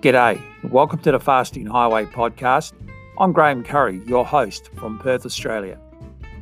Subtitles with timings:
[0.00, 2.72] G'day, welcome to the Fasting Highway podcast.
[3.18, 5.78] I'm Graham Curry, your host from Perth, Australia.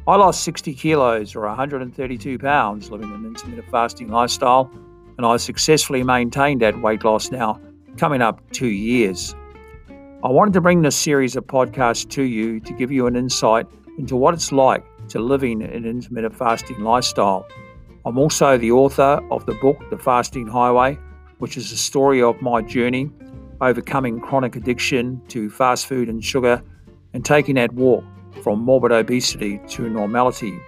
[0.06, 4.70] I lost 60 kilos or 132 pounds living an intermittent fasting lifestyle,
[5.16, 7.60] and I successfully maintained that weight loss now,
[7.96, 9.34] coming up two years.
[10.22, 13.66] I wanted to bring this series of podcasts to you to give you an insight
[13.98, 17.44] into what it's like to living an intermittent fasting lifestyle.
[18.04, 20.96] I'm also the author of the book, The Fasting Highway,
[21.38, 23.10] which is a story of my journey
[23.60, 26.62] overcoming chronic addiction to fast food and sugar
[27.12, 28.04] and taking that walk
[28.42, 30.58] from morbid obesity to normality.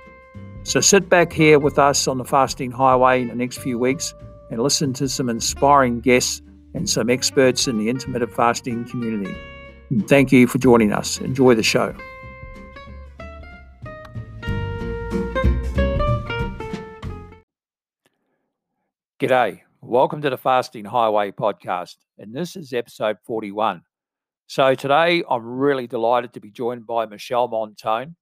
[0.62, 4.14] So sit back here with us on the Fasting Highway in the next few weeks
[4.50, 6.42] and listen to some inspiring guests
[6.74, 9.34] and some experts in the intermittent fasting community.
[9.90, 11.18] And thank you for joining us.
[11.20, 11.94] Enjoy the show.
[19.20, 19.60] G'day.
[19.82, 23.80] Welcome to the Fasting Highway podcast, and this is episode 41.
[24.46, 28.14] So, today I'm really delighted to be joined by Michelle Montone.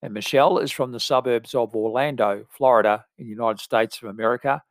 [0.00, 4.62] And Michelle is from the suburbs of Orlando, Florida, in the United States of America.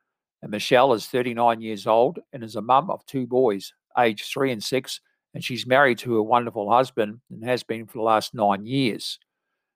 [0.42, 4.52] And Michelle is 39 years old and is a mum of two boys, aged three
[4.52, 5.02] and six.
[5.36, 9.20] And she's married to a wonderful husband and has been for the last nine years.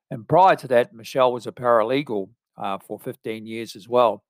[0.09, 4.23] And prior to that, Michelle was a paralegal uh, for 15 years as well.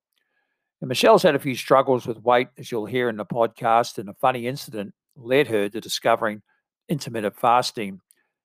[0.82, 4.10] And Michelle's had a few struggles with weight, as you'll hear in the podcast, and
[4.10, 6.42] a funny incident led her to discovering
[6.88, 8.02] intermittent fasting.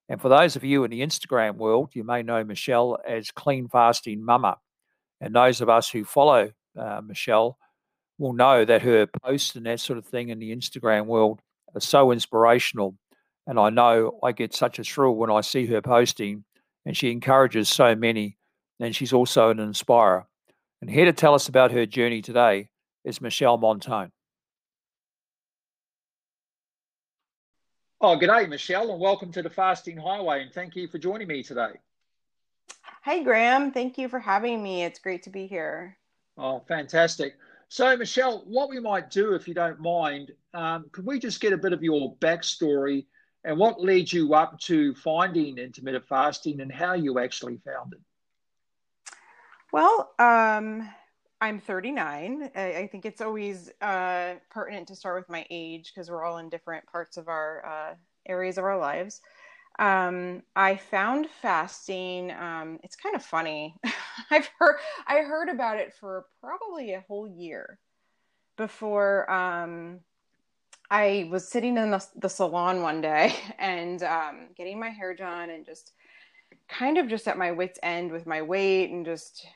[0.08, 3.68] And for those of you in the Instagram world, you may know Michelle as Clean
[3.68, 4.56] Fasting Mama.
[5.20, 7.58] And those of us who follow uh, Michelle
[8.18, 11.40] will know that her posts and that sort of thing in the Instagram world
[11.74, 12.96] are so inspirational.
[13.46, 16.44] And I know I get such a thrill when I see her posting,
[16.86, 18.36] and she encourages so many.
[18.80, 20.26] And she's also an inspirer.
[20.82, 22.68] And here to tell us about her journey today
[23.04, 24.10] is Michelle Montone.
[28.00, 30.42] Oh, good day, Michelle, and welcome to the Fasting Highway.
[30.42, 31.74] And thank you for joining me today.
[33.04, 33.70] Hey, Graham.
[33.70, 34.82] Thank you for having me.
[34.82, 35.96] It's great to be here.
[36.36, 37.36] Oh, fantastic.
[37.68, 41.52] So, Michelle, what we might do, if you don't mind, um, could we just get
[41.52, 43.06] a bit of your backstory
[43.44, 48.00] and what led you up to finding intermittent fasting and how you actually found it?
[49.72, 50.86] Well, um,
[51.40, 52.50] I'm 39.
[52.54, 56.36] I, I, think it's always uh, pertinent to start with my age because we're all
[56.36, 57.94] in different parts of our uh,
[58.28, 59.22] areas of our lives.
[59.78, 62.30] Um, I found fasting.
[62.32, 63.74] Um, it's kind of funny.
[64.30, 67.78] I've heard I heard about it for probably a whole year
[68.58, 70.00] before um,
[70.90, 75.48] I was sitting in the, the salon one day and um, getting my hair done
[75.48, 75.92] and just
[76.68, 79.46] kind of just at my wits end with my weight and just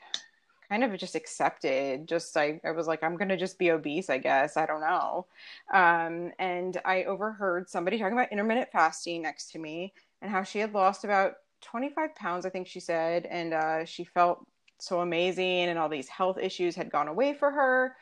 [0.69, 4.17] kind of just accepted just I, I was like i'm gonna just be obese i
[4.17, 5.25] guess i don't know
[5.73, 10.59] um, and i overheard somebody talking about intermittent fasting next to me and how she
[10.59, 14.45] had lost about 25 pounds i think she said and uh, she felt
[14.79, 17.95] so amazing and all these health issues had gone away for her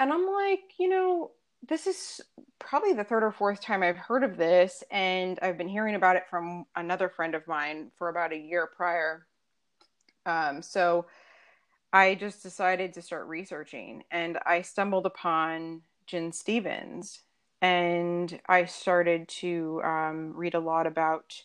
[0.00, 1.30] and i'm like you know
[1.68, 2.20] this is
[2.58, 6.16] probably the third or fourth time I've heard of this, and I've been hearing about
[6.16, 9.26] it from another friend of mine for about a year prior.
[10.26, 11.06] Um, so
[11.94, 17.20] I just decided to start researching and I stumbled upon Gin Stephens
[17.62, 21.40] and I started to um, read a lot about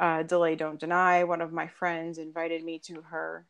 [0.00, 1.22] uh, Delay Don't Deny.
[1.22, 3.46] One of my friends invited me to her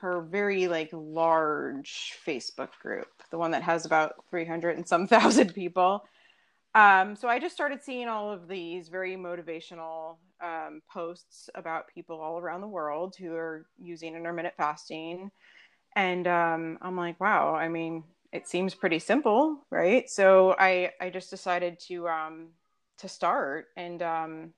[0.00, 5.52] her very like large Facebook group, the one that has about 300 and some thousand
[5.52, 6.04] people.
[6.74, 12.20] Um, so I just started seeing all of these very motivational um, posts about people
[12.20, 15.30] all around the world who are using intermittent fasting.
[15.96, 20.08] And um, I'm like, wow, I mean, it seems pretty simple, right?
[20.08, 22.48] So I, I just decided to, um,
[22.98, 23.66] to start.
[23.76, 24.54] And um,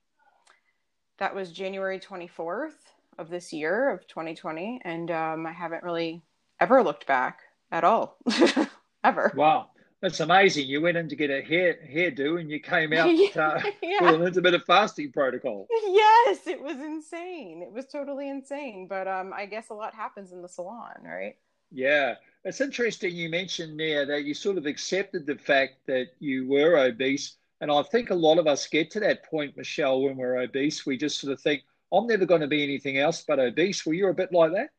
[1.19, 2.77] that was January 24th
[3.19, 4.83] of this year of 2020.
[4.85, 6.23] And um, I haven't really
[6.61, 8.19] ever looked back at all,
[9.05, 9.33] ever.
[9.35, 9.71] Wow.
[10.03, 10.67] That's amazing.
[10.67, 14.03] You went in to get a hair hairdo and you came out uh, yeah.
[14.03, 15.69] with an intermittent fasting protocol.
[15.71, 17.63] Yes, it was insane.
[17.63, 18.89] It was totally insane.
[18.89, 21.37] But um, I guess a lot happens in the salon, right?
[21.71, 22.17] Yeah.
[22.45, 26.77] It's interesting you mentioned there that you sort of accepted the fact that you were
[26.77, 27.37] obese.
[27.61, 30.85] And I think a lot of us get to that point, Michelle, when we're obese.
[30.85, 31.63] We just sort of think,
[31.93, 33.87] I'm never going to be anything else but obese.
[33.87, 34.71] Were you a bit like that?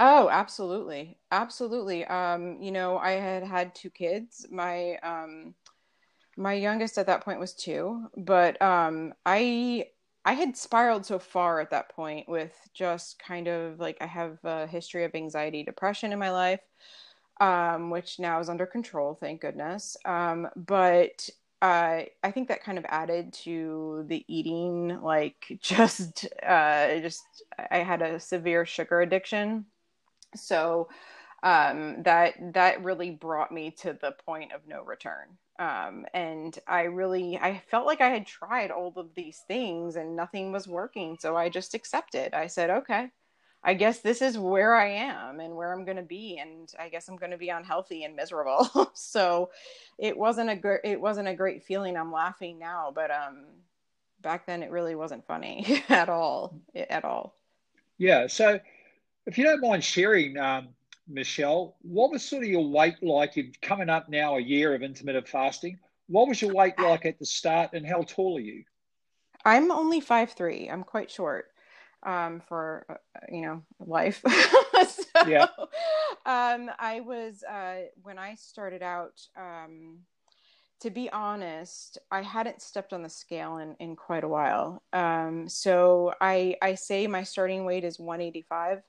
[0.00, 1.18] Oh, absolutely.
[1.30, 2.04] Absolutely.
[2.06, 4.46] Um, you know, I had had two kids.
[4.50, 5.54] My um
[6.36, 9.88] my youngest at that point was 2, but um I
[10.26, 14.38] I had spiraled so far at that point with just kind of like I have
[14.44, 16.60] a history of anxiety, depression in my life,
[17.40, 19.96] um, which now is under control, thank goodness.
[20.04, 21.28] Um, but
[21.62, 27.22] uh, I think that kind of added to the eating, like just, uh, just
[27.70, 29.66] I had a severe sugar addiction,
[30.34, 30.88] so
[31.42, 35.28] um, that that really brought me to the point of no return.
[35.58, 40.16] Um, and I really I felt like I had tried all of these things and
[40.16, 42.34] nothing was working, so I just accepted.
[42.34, 43.10] I said, okay,
[43.62, 46.88] I guess this is where I am and where I'm going to be, and I
[46.88, 48.90] guess I'm going to be unhealthy and miserable.
[48.94, 49.50] so
[49.98, 51.96] it wasn't a good, it wasn't a great feeling.
[51.96, 53.44] I'm laughing now, but um,
[54.22, 57.34] back then it really wasn't funny at all, at all.
[57.98, 58.26] Yeah.
[58.28, 58.60] So,
[59.26, 60.68] if you don't mind sharing, um,
[61.08, 63.36] Michelle, what was sort of your weight like?
[63.36, 65.78] You're coming up now a year of intermittent fasting.
[66.06, 68.64] What was your weight like at the start, and how tall are you?
[69.44, 70.68] I'm only five three.
[70.68, 71.46] I'm quite short
[72.04, 72.94] um, for uh,
[73.30, 74.22] you know life.
[74.88, 75.46] so, yeah.
[76.26, 79.20] Um, I was uh, when I started out.
[79.36, 80.00] Um,
[80.80, 84.82] to be honest, I hadn't stepped on the scale in, in quite a while.
[84.94, 88.82] Um, so I I say my starting weight is 185.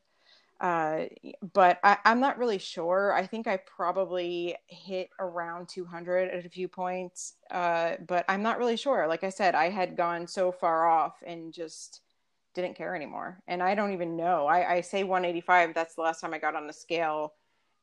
[0.61, 1.05] Uh,
[1.53, 3.13] but I, am not really sure.
[3.13, 8.59] I think I probably hit around 200 at a few points, uh, but I'm not
[8.59, 9.07] really sure.
[9.07, 12.01] Like I said, I had gone so far off and just
[12.53, 13.41] didn't care anymore.
[13.47, 14.45] And I don't even know.
[14.45, 15.73] I, I say 185.
[15.73, 17.33] That's the last time I got on the scale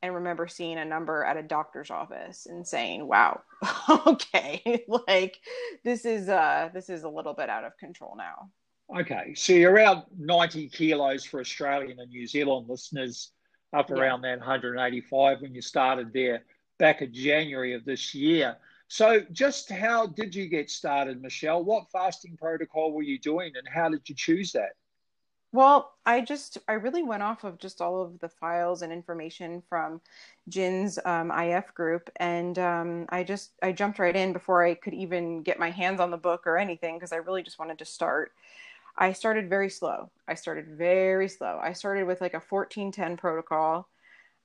[0.01, 3.41] and remember seeing a number at a doctor's office and saying, wow,
[4.07, 5.41] okay, like
[5.83, 8.51] this is, uh, this is a little bit out of control now.
[8.97, 9.35] Okay.
[9.35, 13.33] So you're around 90 kilos for Australian and New Zealand listeners
[13.73, 14.37] up around yeah.
[14.37, 16.45] that 185 when you started there
[16.79, 18.57] back in January of this year.
[18.91, 21.63] So, just how did you get started, Michelle?
[21.63, 24.71] What fasting protocol were you doing and how did you choose that?
[25.53, 29.63] Well, I just, I really went off of just all of the files and information
[29.69, 30.01] from
[30.49, 32.11] Gin's um, IF group.
[32.17, 36.01] And um, I just, I jumped right in before I could even get my hands
[36.01, 38.33] on the book or anything because I really just wanted to start.
[38.99, 40.11] I started very slow.
[40.27, 41.59] I started very slow.
[41.63, 43.89] I started with like a 1410 protocol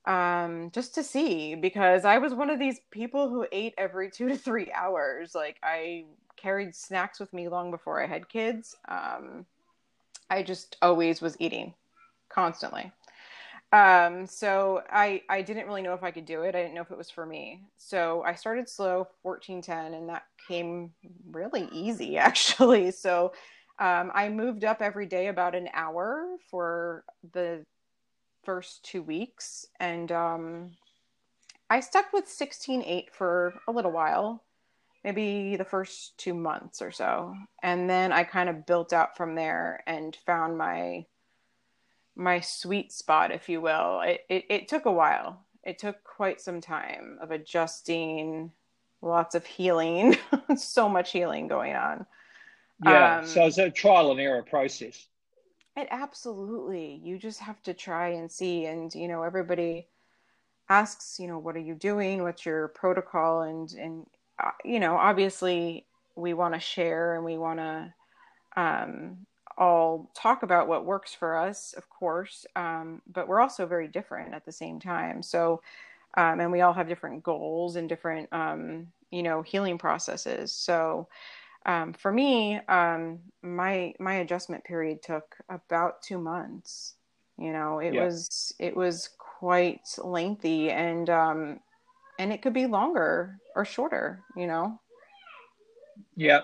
[0.06, 4.28] um, just to see because I was one of these people who ate every two
[4.28, 5.34] to three hours.
[5.34, 6.04] Like I
[6.36, 8.76] carried snacks with me long before I had kids.
[8.88, 9.44] Um,
[10.30, 11.74] I just always was eating
[12.28, 12.92] constantly.
[13.72, 16.54] Um, so I, I didn't really know if I could do it.
[16.54, 17.62] I didn't know if it was for me.
[17.76, 20.92] So I started slow 1410 and that came
[21.30, 22.92] really easy actually.
[22.92, 23.32] So,
[23.78, 27.64] um, I moved up every day about an hour for the
[28.44, 30.70] first two weeks, and um,
[31.68, 34.44] I stuck with 16.8 for a little while,
[35.02, 39.34] maybe the first two months or so, and then I kind of built out from
[39.34, 41.06] there and found my
[42.16, 44.00] my sweet spot, if you will.
[44.02, 45.40] It, it, it took a while.
[45.64, 48.52] It took quite some time of adjusting,
[49.02, 50.16] lots of healing,
[50.56, 52.06] so much healing going on.
[52.82, 55.06] Yeah, um, so it's a trial and error process.
[55.76, 57.00] It absolutely.
[57.02, 58.66] You just have to try and see.
[58.66, 59.88] And, you know, everybody
[60.68, 62.22] asks, you know, what are you doing?
[62.22, 63.42] What's your protocol?
[63.42, 64.06] And, and,
[64.42, 65.84] uh, you know, obviously
[66.16, 67.94] we want to share and we want to,
[68.56, 69.26] um,
[69.56, 74.34] all talk about what works for us, of course, um, but we're also very different
[74.34, 75.22] at the same time.
[75.22, 75.62] So,
[76.16, 80.50] um, and we all have different goals and different, um, you know, healing processes.
[80.52, 81.08] So,
[81.66, 86.94] um, for me, um, my my adjustment period took about two months.
[87.38, 88.04] You know, it yeah.
[88.04, 91.60] was it was quite lengthy, and um,
[92.18, 94.22] and it could be longer or shorter.
[94.36, 94.80] You know.
[96.16, 96.42] Yeah.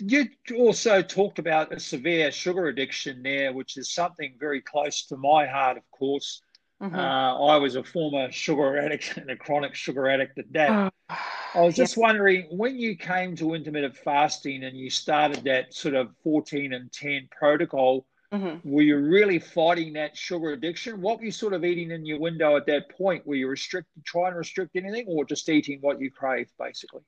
[0.00, 0.26] You
[0.56, 5.46] also talked about a severe sugar addiction there, which is something very close to my
[5.46, 6.40] heart, of course.
[6.82, 6.96] Mm-hmm.
[6.96, 10.70] Uh, I was a former sugar addict and a chronic sugar addict at that.
[10.70, 11.16] Oh.
[11.54, 12.02] I was just yes.
[12.02, 16.90] wondering when you came to intermittent fasting and you started that sort of 14 and
[16.90, 18.68] 10 protocol, mm-hmm.
[18.68, 21.00] were you really fighting that sugar addiction?
[21.02, 23.26] What were you sort of eating in your window at that point?
[23.26, 27.02] Were you restricted, trying to restrict anything, or just eating what you craved, basically?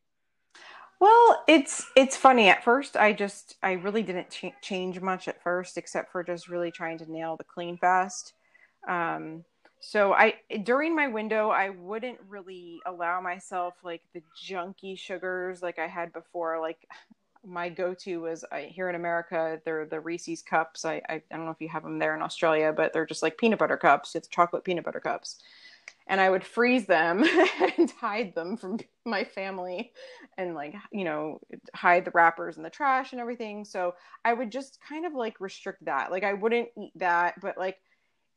[1.00, 2.48] Well, it's it's funny.
[2.48, 6.48] At first, I just I really didn't ch- change much at first, except for just
[6.48, 8.34] really trying to nail the clean fast.
[8.86, 9.44] Um,
[9.84, 15.78] so i during my window i wouldn't really allow myself like the junky sugars like
[15.78, 16.88] i had before like
[17.46, 20.86] my go-to was I, here in america they're the reese's cups.
[20.86, 23.22] I, I, I don't know if you have them there in australia but they're just
[23.22, 24.14] like peanut butter cups.
[24.14, 25.42] It's chocolate peanut butter cups.
[26.06, 27.22] And i would freeze them
[27.78, 29.92] and hide them from my family
[30.38, 31.38] and like you know
[31.74, 33.66] hide the wrappers in the trash and everything.
[33.66, 36.10] So i would just kind of like restrict that.
[36.10, 37.76] Like i wouldn't eat that but like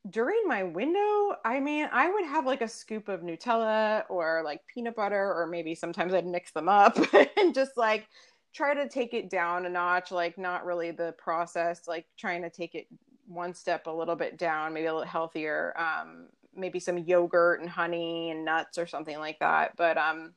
[0.10, 4.62] during my window, I mean, I would have like a scoop of Nutella or like
[4.68, 6.98] peanut butter, or maybe sometimes I'd mix them up
[7.38, 8.08] and just like
[8.54, 12.50] try to take it down a notch, like not really the process, like trying to
[12.50, 12.88] take it
[13.28, 15.74] one step a little bit down, maybe a little healthier.
[15.78, 19.78] Um, maybe some yogurt and honey and nuts or something like that.
[19.78, 20.34] But um,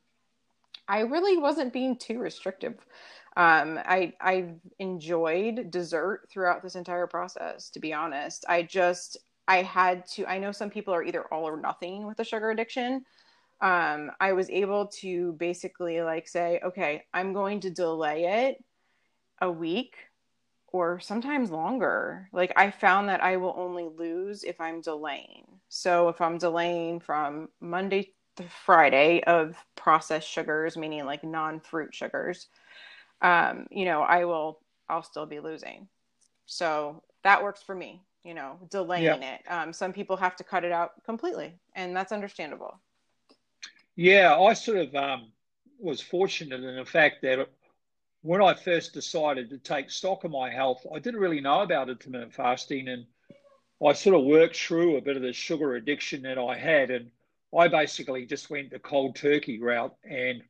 [0.87, 2.75] I really wasn't being too restrictive.
[3.37, 7.69] Um, I I enjoyed dessert throughout this entire process.
[7.71, 9.17] To be honest, I just
[9.51, 10.25] I had to.
[10.25, 13.03] I know some people are either all or nothing with a sugar addiction.
[13.59, 18.63] Um, I was able to basically like say, okay, I'm going to delay it
[19.41, 19.95] a week
[20.67, 22.29] or sometimes longer.
[22.31, 25.45] Like I found that I will only lose if I'm delaying.
[25.67, 32.47] So if I'm delaying from Monday to Friday of processed sugars, meaning like non-fruit sugars,
[33.21, 35.89] um, you know, I will I'll still be losing.
[36.45, 39.41] So that works for me, you know, delaying it.
[39.47, 42.79] Um, some people have to cut it out completely, and that's understandable.
[43.95, 45.31] Yeah, I sort of um,
[45.79, 47.47] was fortunate in the fact that
[48.21, 51.89] when I first decided to take stock of my health, I didn't really know about
[51.89, 53.05] intermittent fasting, and
[53.85, 57.09] I sort of worked through a bit of the sugar addiction that I had, and
[57.57, 60.43] I basically just went the cold turkey route, and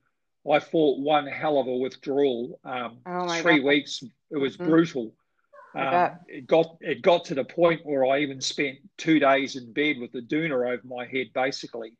[0.50, 2.60] I fought one hell of a withdrawal.
[2.66, 3.68] Um, oh three God.
[3.68, 4.70] weeks, it was mm-hmm.
[4.70, 5.14] brutal.
[5.74, 9.72] Um, it got it got to the point where I even spent two days in
[9.72, 11.94] bed with the doona over my head, basically.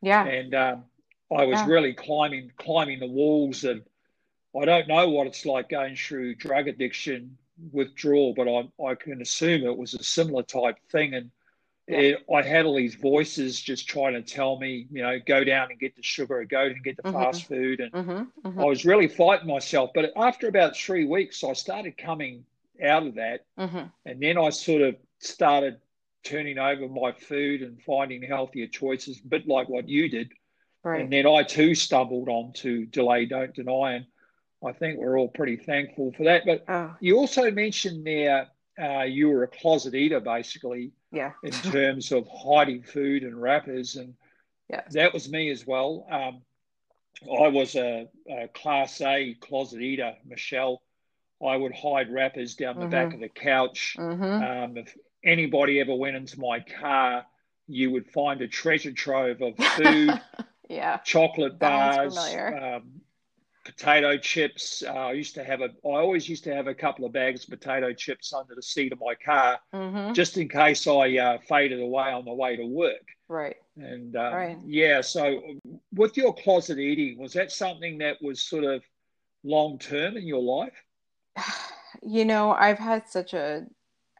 [0.00, 0.24] Yeah.
[0.24, 0.84] And um,
[1.30, 1.66] I was yeah.
[1.66, 3.82] really climbing climbing the walls and
[4.56, 7.36] I don't know what it's like going through drug addiction
[7.72, 11.14] withdrawal, but I, I can assume it was a similar type thing.
[11.14, 11.30] And
[11.86, 11.98] yeah.
[11.98, 15.70] it, I had all these voices just trying to tell me, you know, go down
[15.70, 17.16] and get the sugar, go and get the mm-hmm.
[17.16, 17.80] fast food.
[17.80, 18.48] And mm-hmm.
[18.48, 18.60] Mm-hmm.
[18.60, 19.90] I was really fighting myself.
[19.94, 22.44] But after about three weeks, I started coming
[22.82, 23.40] out of that.
[23.58, 23.84] Mm-hmm.
[24.06, 25.78] And then I sort of started
[26.24, 30.32] turning over my food and finding healthier choices, a bit like what you did.
[30.84, 31.00] Right.
[31.00, 33.94] And then I too stumbled onto delay, don't deny.
[33.94, 34.06] And
[34.64, 36.44] I think we're all pretty thankful for that.
[36.44, 36.94] But oh.
[37.00, 38.48] you also mentioned there
[38.80, 40.92] uh, you were a closet eater, basically.
[41.10, 41.32] Yeah.
[41.42, 44.12] in terms of hiding food and wrappers, and
[44.68, 46.06] yeah, that was me as well.
[46.10, 46.42] Um,
[47.22, 50.82] I was a, a, class A closet eater, Michelle.
[51.44, 52.90] I would hide wrappers down the mm-hmm.
[52.90, 53.96] back of the couch.
[53.98, 54.22] Mm-hmm.
[54.24, 57.24] Um, if anybody ever went into my car,
[57.66, 60.20] you would find a treasure trove of food,
[60.68, 63.00] yeah, chocolate bars, um,
[63.64, 64.82] potato chips.
[64.86, 65.66] Uh, I used to have a.
[65.84, 68.92] I always used to have a couple of bags of potato chips under the seat
[68.92, 70.14] of my car, mm-hmm.
[70.14, 73.06] just in case I uh, faded away on the way to work.
[73.28, 73.56] Right.
[73.76, 74.58] And uh, right.
[74.64, 75.40] yeah, so
[75.94, 78.82] with your closet eating, was that something that was sort of
[79.44, 80.74] long term in your life?
[82.02, 83.64] You know, I've had such a,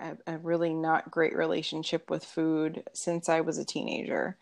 [0.01, 4.37] a, really not great relationship with food since I was a teenager.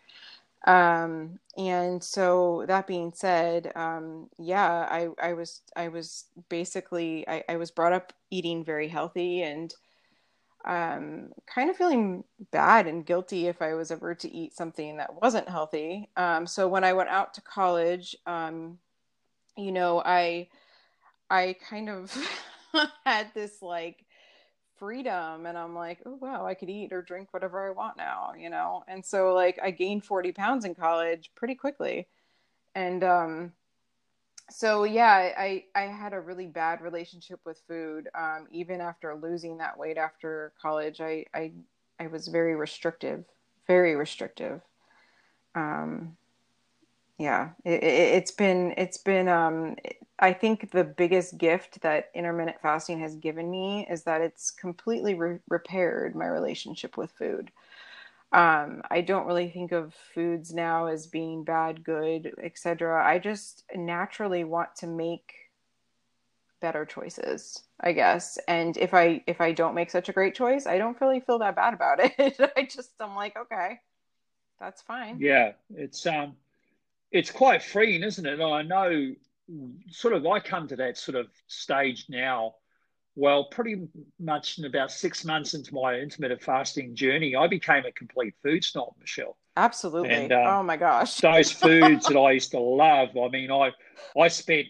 [0.65, 7.43] Um, and so that being said, um, yeah, I, I was, I was basically, I,
[7.47, 9.73] I was brought up eating very healthy and,
[10.65, 15.21] um, kind of feeling bad and guilty if I was ever to eat something that
[15.21, 16.09] wasn't healthy.
[16.17, 18.79] Um, so when I went out to college, um,
[19.55, 20.49] you know, I,
[21.29, 22.15] I kind of
[23.05, 24.05] had this like
[24.77, 28.31] freedom and i'm like oh wow i could eat or drink whatever i want now
[28.37, 28.83] you know?
[28.87, 32.07] And so like i gained 40 pounds in college pretty quickly.
[32.75, 33.53] And um
[34.49, 39.57] so yeah i i had a really bad relationship with food um even after losing
[39.57, 41.01] that weight after college.
[41.01, 41.51] I i
[41.99, 43.25] i was very restrictive
[43.67, 44.61] very restrictive.
[45.55, 46.17] Um
[47.17, 49.75] yeah it, it, has been it's been um
[50.19, 55.13] I think the biggest gift that intermittent fasting has given me is that it's completely
[55.13, 57.51] re- repaired my relationship with food.
[58.31, 63.05] Um, I don't really think of foods now as being bad, good, etc.
[63.05, 65.33] I just naturally want to make
[66.59, 68.37] better choices, I guess.
[68.47, 71.39] And if I if I don't make such a great choice, I don't really feel
[71.39, 72.37] that bad about it.
[72.57, 73.79] I just I'm like, okay,
[74.59, 75.19] that's fine.
[75.19, 76.35] Yeah, it's um,
[77.11, 78.41] it's quite freeing, isn't it?
[78.41, 79.13] I know
[79.91, 82.55] sort of I come to that sort of stage now.
[83.15, 83.87] Well, pretty
[84.19, 88.63] much in about six months into my intermittent fasting journey, I became a complete food
[88.63, 89.37] snob, Michelle.
[89.55, 90.11] Absolutely.
[90.11, 91.17] And, um, oh my gosh.
[91.17, 93.09] those foods that I used to love.
[93.17, 93.71] I mean, I
[94.19, 94.67] I spent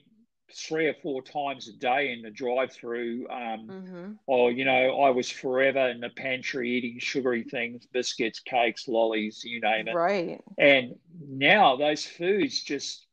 [0.54, 3.28] three or four times a day in the drive-through.
[3.30, 4.12] Um, mm-hmm.
[4.26, 9.44] Or you know, I was forever in the pantry eating sugary things, biscuits, cakes, lollies,
[9.44, 9.96] you name it.
[9.96, 10.42] Right.
[10.58, 10.96] And
[11.28, 13.08] now those foods just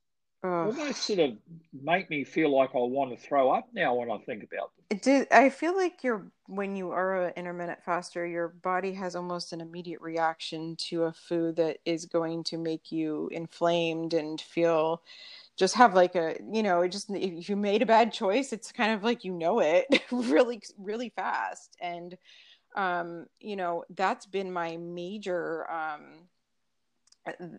[0.44, 1.30] almost sort of
[1.72, 4.84] make me feel like I want to throw up now when I think about them.
[4.90, 5.26] It did.
[5.32, 9.62] I feel like you're when you are an intermittent faster, your body has almost an
[9.62, 15.02] immediate reaction to a food that is going to make you inflamed and feel
[15.56, 18.72] just have like a you know it just if you made a bad choice it's
[18.72, 21.76] kind of like you know it really really fast.
[21.80, 22.16] And
[22.76, 26.28] um you know that's been my major um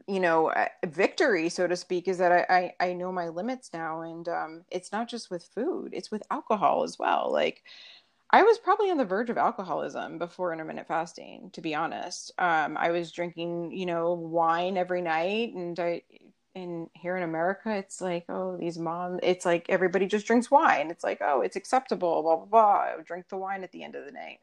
[0.07, 3.71] you know uh, victory so to speak is that I, I, I know my limits
[3.73, 4.01] now.
[4.01, 7.31] And um it's not just with food it's with alcohol as well.
[7.31, 7.63] Like
[8.31, 12.31] i was probably on the verge of alcoholism before intermittent fasting to be honest.
[12.39, 16.01] Um i was drinking you know wine every night and i
[16.55, 20.89] in here in america it's like oh these moms it's like everybody just drinks wine.
[20.89, 23.03] It's like oh it's acceptable blah blah blah.
[23.03, 24.39] Drink the wine at the end of the night.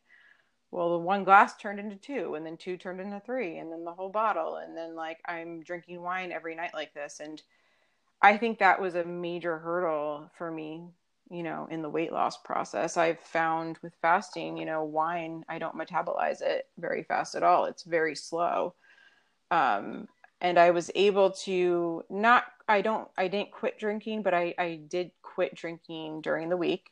[0.70, 3.84] Well the one glass turned into two and then two turned into three and then
[3.84, 7.20] the whole bottle and then like i'm drinking wine every night like this.
[7.20, 7.42] And
[8.20, 10.84] i think that was a major hurdle for me
[11.30, 12.96] you know in the weight loss process.
[12.98, 17.64] I've found with fasting you know wine i don't metabolize it very fast at all.
[17.64, 18.74] It's very slow.
[19.50, 20.08] Um,
[20.42, 24.78] and i was able to not i don't i didn't quit drinking but i i
[24.88, 26.90] did quit drinking during the week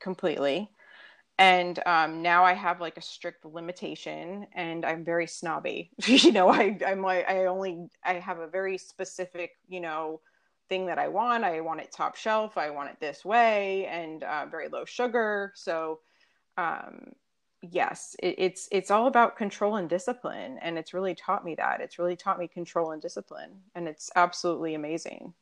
[0.00, 0.68] completely
[1.38, 5.90] and um, now I have like a strict limitation, and I'm very snobby.
[6.06, 10.20] you know, I I'm like I only I have a very specific you know
[10.68, 11.44] thing that I want.
[11.44, 12.56] I want it top shelf.
[12.56, 15.52] I want it this way, and uh, very low sugar.
[15.54, 16.00] So,
[16.56, 17.12] um,
[17.70, 21.80] yes, it, it's it's all about control and discipline, and it's really taught me that.
[21.80, 25.34] It's really taught me control and discipline, and it's absolutely amazing.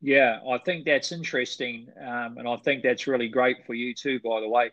[0.00, 1.88] Yeah, I think that's interesting.
[2.00, 4.70] Um, and I think that's really great for you too, by the way.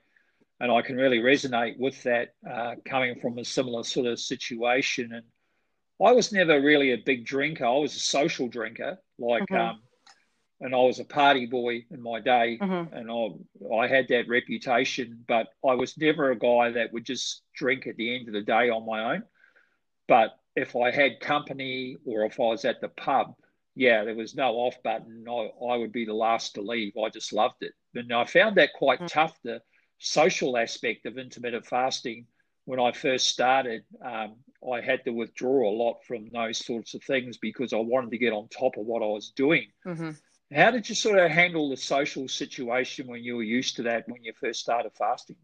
[0.60, 5.12] And I can really resonate with that uh, coming from a similar sort of situation.
[5.13, 5.25] And
[6.05, 7.65] I was never really a big drinker.
[7.65, 9.55] I was a social drinker, like, mm-hmm.
[9.55, 9.82] um,
[10.62, 12.58] and I was a party boy in my day.
[12.62, 12.94] Mm-hmm.
[12.96, 17.42] And I, I had that reputation, but I was never a guy that would just
[17.56, 19.24] drink at the end of the day on my own.
[20.08, 23.36] But if I had company or if I was at the pub,
[23.76, 25.26] yeah, there was no off button.
[25.28, 26.94] I, I would be the last to leave.
[26.98, 27.74] I just loved it.
[27.94, 29.08] And I found that quite mm.
[29.08, 29.62] tough, the
[30.00, 32.28] social aspect of intermittent fasting.
[32.63, 34.38] When I first started, um,
[34.72, 38.18] I had to withdraw a lot from those sorts of things because I wanted to
[38.18, 39.68] get on top of what I was doing.
[39.86, 40.12] Mm-hmm.
[40.51, 44.08] How did you sort of handle the social situation when you were used to that
[44.10, 45.38] when you first started fasting?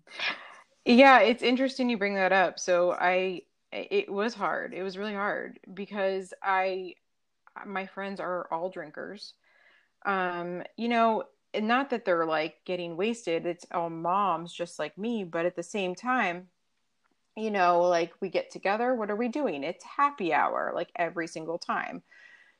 [0.85, 2.59] Yeah, it's interesting you bring that up.
[2.59, 4.73] So I it was hard.
[4.73, 6.95] It was really hard because I
[7.65, 9.35] my friends are all drinkers.
[10.05, 11.25] Um, you know,
[11.59, 15.63] not that they're like getting wasted, it's all moms just like me, but at the
[15.63, 16.49] same time,
[17.37, 19.63] you know, like we get together, what are we doing?
[19.63, 22.03] It's happy hour like every single time.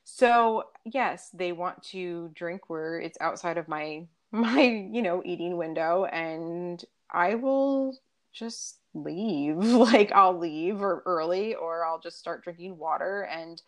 [0.04, 5.56] So, yes, they want to drink where it's outside of my my, you know, eating
[5.58, 7.98] window and I will
[8.32, 9.56] just leave.
[9.62, 13.60] Like I'll leave or early or I'll just start drinking water and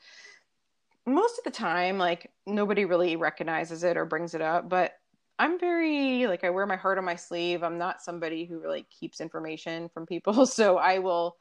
[1.07, 4.93] most of the time like nobody really recognizes it or brings it up but
[5.39, 8.87] i'm very like i wear my heart on my sleeve i'm not somebody who really
[8.91, 11.37] keeps information from people so i will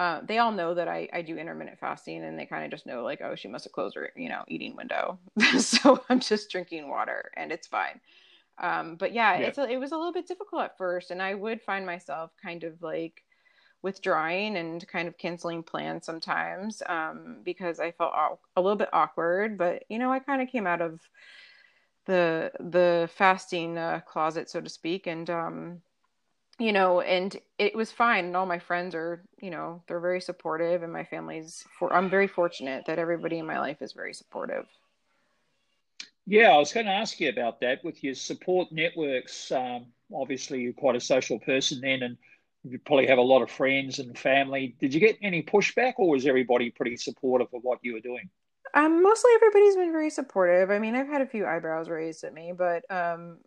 [0.00, 2.86] uh, they all know that I, I do intermittent fasting and they kind of just
[2.86, 5.18] know like oh she must have closed her you know eating window
[5.58, 8.00] so i'm just drinking water and it's fine
[8.62, 9.46] um, but yeah, yeah.
[9.46, 12.30] It's a, it was a little bit difficult at first and i would find myself
[12.42, 13.22] kind of like
[13.82, 18.12] withdrawing and kind of canceling plans sometimes um, because I felt
[18.56, 19.56] a little bit awkward.
[19.56, 21.00] But you know, I kind of came out of
[22.06, 25.82] the the fasting uh, closet, so to speak, and um,
[26.60, 28.26] you know, and it was fine.
[28.26, 31.64] And all my friends are, you know, they're very supportive, and my family's.
[31.78, 34.66] For I'm very fortunate that everybody in my life is very supportive.
[36.26, 39.50] Yeah, I was going to ask you about that with your support networks.
[39.50, 42.16] Um, obviously, you're quite a social person then, and
[42.62, 44.76] you probably have a lot of friends and family.
[44.78, 48.28] Did you get any pushback, or was everybody pretty supportive of what you were doing?
[48.74, 50.70] Um, mostly everybody's been very supportive.
[50.70, 53.38] I mean, I've had a few eyebrows raised at me, but um,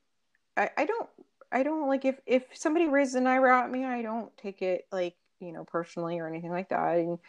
[0.57, 1.09] I, I don't,
[1.53, 4.87] I don't like if if somebody raises an eyebrow at me, I don't take it
[4.91, 6.97] like you know personally or anything like that.
[6.97, 7.19] And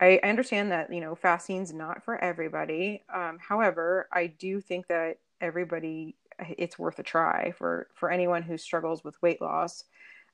[0.00, 3.02] I, I understand that you know fasting's not for everybody.
[3.12, 6.16] Um, however, I do think that everybody
[6.58, 9.84] it's worth a try for for anyone who struggles with weight loss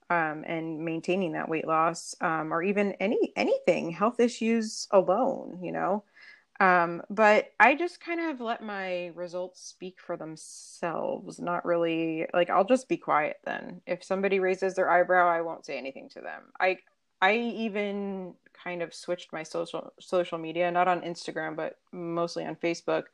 [0.08, 5.72] um, and maintaining that weight loss um, or even any anything health issues alone you
[5.72, 6.02] know
[6.60, 12.50] um, but i just kind of let my results speak for themselves not really like
[12.50, 13.80] i'll just be quiet then.
[13.86, 16.44] If somebody raises their eyebrow i won't say anything to them.
[16.60, 16.78] I
[17.22, 22.56] i even kind of switched my social social media not on instagram but mostly on
[22.56, 23.04] facebook.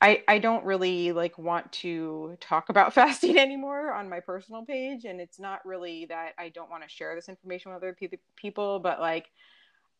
[0.00, 5.04] I, I don't really like want to talk about fasting anymore on my personal page
[5.04, 8.18] and it's not really that I don't want to share this information with other pe-
[8.36, 9.30] people but like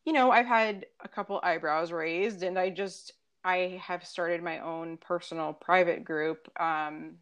[0.05, 4.59] you know I've had a couple eyebrows raised and I just I have started my
[4.59, 7.15] own personal private group um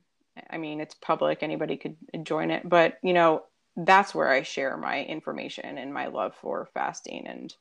[0.50, 3.44] I mean it's public anybody could join it but you know
[3.76, 7.56] that's where I share my information and my love for fasting and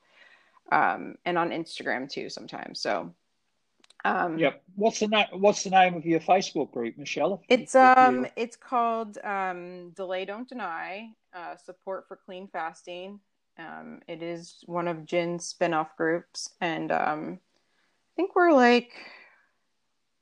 [0.73, 3.13] um and on Instagram too sometimes so
[4.07, 4.63] um, yep.
[4.77, 5.27] What's the name?
[5.33, 7.43] What's the name of your Facebook group, Michelle?
[7.49, 8.31] It's um, you...
[8.37, 13.19] it's called um, Delay Don't Deny uh, Support for Clean Fasting.
[13.59, 18.93] Um, it is one of Gin's spinoff groups, and um, I think we're like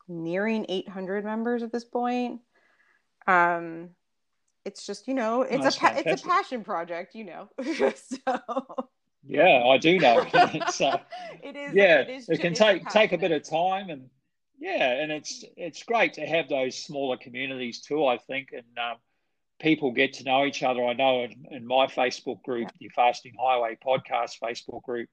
[0.07, 2.41] nearing 800 members at this point.
[3.27, 3.91] Um,
[4.65, 7.49] it's just you know, it's a pa- it's a passion project, you know.
[7.95, 8.89] so
[9.27, 10.27] yeah, I do know.
[10.71, 10.99] so, uh,
[11.43, 11.75] it is.
[11.75, 14.09] Yeah, it, is, it can take take a bit of time, and
[14.59, 18.07] yeah, and it's it's great to have those smaller communities too.
[18.07, 18.97] I think, and um,
[19.65, 20.85] people get to know each other.
[20.85, 25.09] I know in, in my Facebook group, the Fasting Highway Podcast Facebook group,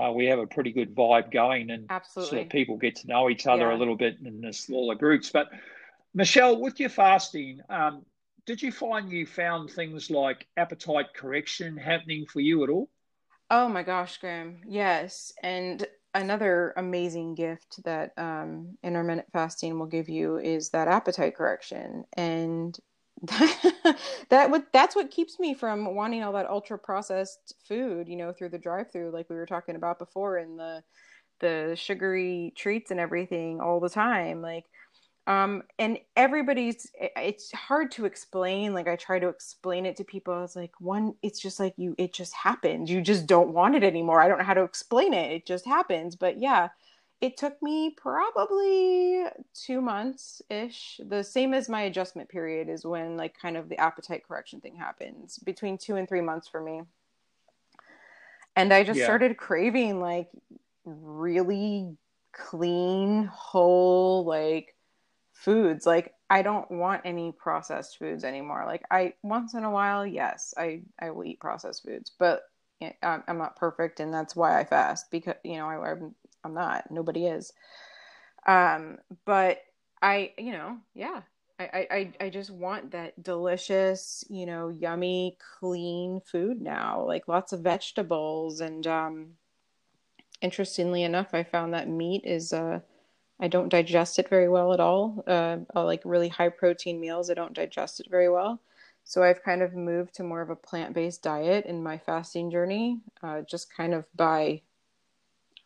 [0.00, 2.44] uh, we have a pretty good vibe going, and Absolutely.
[2.44, 3.76] so people get to know each other yeah.
[3.76, 5.30] a little bit in the smaller groups.
[5.30, 5.48] But
[6.14, 8.06] Michelle, with your fasting, um,
[8.46, 12.88] did you find you found things like appetite correction happening for you at all?
[13.50, 14.60] Oh my gosh, Graham.
[14.68, 15.32] Yes.
[15.42, 22.04] And another amazing gift that um, intermittent fasting will give you is that appetite correction.
[22.12, 22.78] And
[24.30, 28.32] that, would that's what keeps me from wanting all that ultra processed food, you know,
[28.32, 30.82] through the drive through like we were talking about before in the
[31.40, 34.42] the sugary treats and everything all the time.
[34.42, 34.64] Like
[35.26, 40.42] um and everybody's it's hard to explain like i try to explain it to people
[40.42, 43.84] it's like one it's just like you it just happens you just don't want it
[43.84, 46.68] anymore i don't know how to explain it it just happens but yeah
[47.20, 53.16] it took me probably two months ish the same as my adjustment period is when
[53.16, 56.82] like kind of the appetite correction thing happens between two and three months for me.
[58.56, 59.04] And i just yeah.
[59.04, 60.28] started craving like
[60.84, 61.96] really
[62.32, 64.74] clean whole like
[65.32, 65.84] foods.
[65.84, 68.64] Like i don't want any processed foods anymore.
[68.66, 72.44] Like i once in a while yes i i will eat processed foods but
[72.80, 76.54] eh, i'm not perfect and that's why i fast because you know I, i'm i'm
[76.54, 77.52] not nobody is
[78.46, 79.62] um but
[80.02, 81.22] i you know yeah
[81.60, 87.04] I, I I just want that delicious, you know, yummy, clean food now.
[87.06, 89.32] Like lots of vegetables and um
[90.40, 92.80] interestingly enough, I found that meat is uh
[93.40, 95.24] I don't digest it very well at all.
[95.26, 98.60] Uh, like really high protein meals, I don't digest it very well.
[99.04, 102.50] So I've kind of moved to more of a plant based diet in my fasting
[102.50, 104.62] journey, uh, just kind of by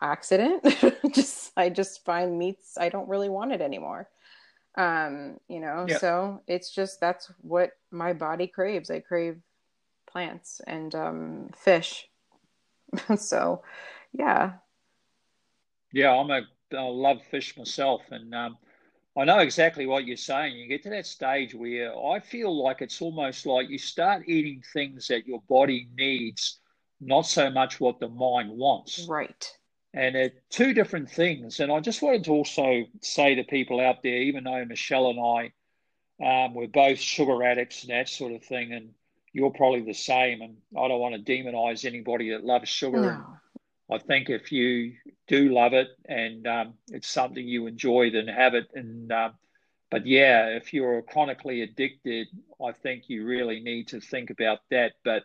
[0.04, 0.62] accident.
[1.12, 4.08] just I just find meats I don't really want it anymore.
[4.76, 5.98] Um, you know, yeah.
[5.98, 8.90] so it's just that's what my body craves.
[8.90, 9.40] I crave
[10.06, 12.08] plants and um, fish.
[13.16, 13.62] so,
[14.12, 14.52] yeah.
[15.92, 16.42] Yeah, I'm a
[16.76, 18.56] I love fish myself, and um,
[19.16, 20.56] I know exactly what you're saying.
[20.56, 24.60] You get to that stage where I feel like it's almost like you start eating
[24.72, 26.58] things that your body needs,
[27.00, 29.06] not so much what the mind wants.
[29.08, 29.48] Right.
[29.96, 31.60] And it's two different things.
[31.60, 35.20] And I just wanted to also say to people out there, even though Michelle and
[35.20, 38.90] I, um, we're both sugar addicts and that sort of thing, and
[39.32, 40.42] you're probably the same.
[40.42, 43.00] And I don't want to demonize anybody that loves sugar.
[43.00, 43.94] No.
[43.94, 44.94] I think if you
[45.28, 48.68] do love it and um, it's something you enjoy, then have it.
[48.74, 49.34] And um,
[49.90, 52.26] but yeah, if you're chronically addicted,
[52.64, 54.94] I think you really need to think about that.
[55.04, 55.22] But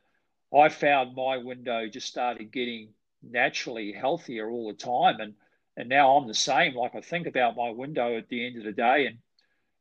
[0.55, 2.89] I found my window just started getting
[3.23, 5.33] naturally healthier all the time, and
[5.77, 6.75] and now I'm the same.
[6.75, 9.17] Like I think about my window at the end of the day, and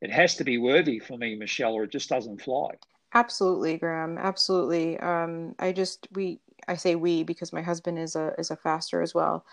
[0.00, 2.70] it has to be worthy for me, Michelle, or it just doesn't fly.
[3.14, 4.18] Absolutely, Graham.
[4.18, 4.98] Absolutely.
[4.98, 9.02] Um, I just we I say we because my husband is a is a faster
[9.02, 9.44] as well.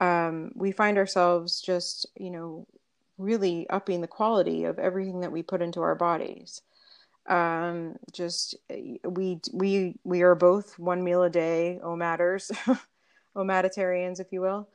[0.00, 2.66] Um, we find ourselves just you know
[3.16, 6.62] really upping the quality of everything that we put into our bodies.
[7.26, 8.56] Um, just
[9.04, 12.50] we we we are both one meal a day OMADers,
[13.36, 14.68] OMADitarians, if you will.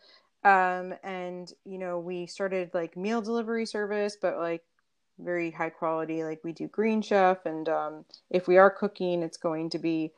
[0.44, 4.64] Um, and you know we started like meal delivery service, but like
[5.20, 6.24] very high quality.
[6.24, 10.12] Like we do Green Chef, and um, if we are cooking, it's going to be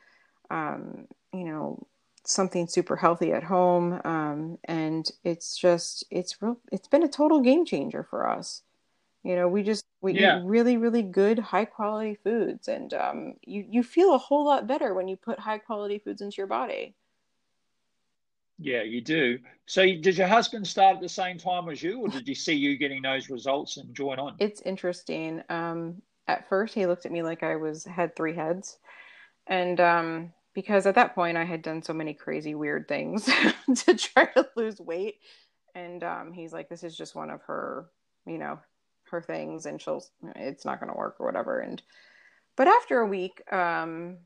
[0.50, 1.86] um, you know
[2.28, 7.40] something super healthy at home um, and it's just it's real it's been a total
[7.40, 8.62] game changer for us
[9.22, 10.40] you know we just we yeah.
[10.40, 14.66] eat really really good high quality foods and um, you you feel a whole lot
[14.66, 16.94] better when you put high quality foods into your body
[18.58, 19.38] Yeah, you do.
[19.66, 22.54] So, did your husband start at the same time as you, or did he see
[22.54, 24.36] you getting those results and join on?
[24.38, 25.42] It's interesting.
[25.50, 28.78] Um, at first, he looked at me like I was had three heads,
[29.46, 33.26] and um, because at that point I had done so many crazy, weird things
[33.84, 35.16] to try to lose weight,
[35.74, 37.86] and um, he's like, "This is just one of her,
[38.26, 38.58] you know,
[39.10, 40.02] her things, and she'll,
[40.34, 41.82] it's not going to work or whatever." And
[42.56, 44.16] but after a week, um,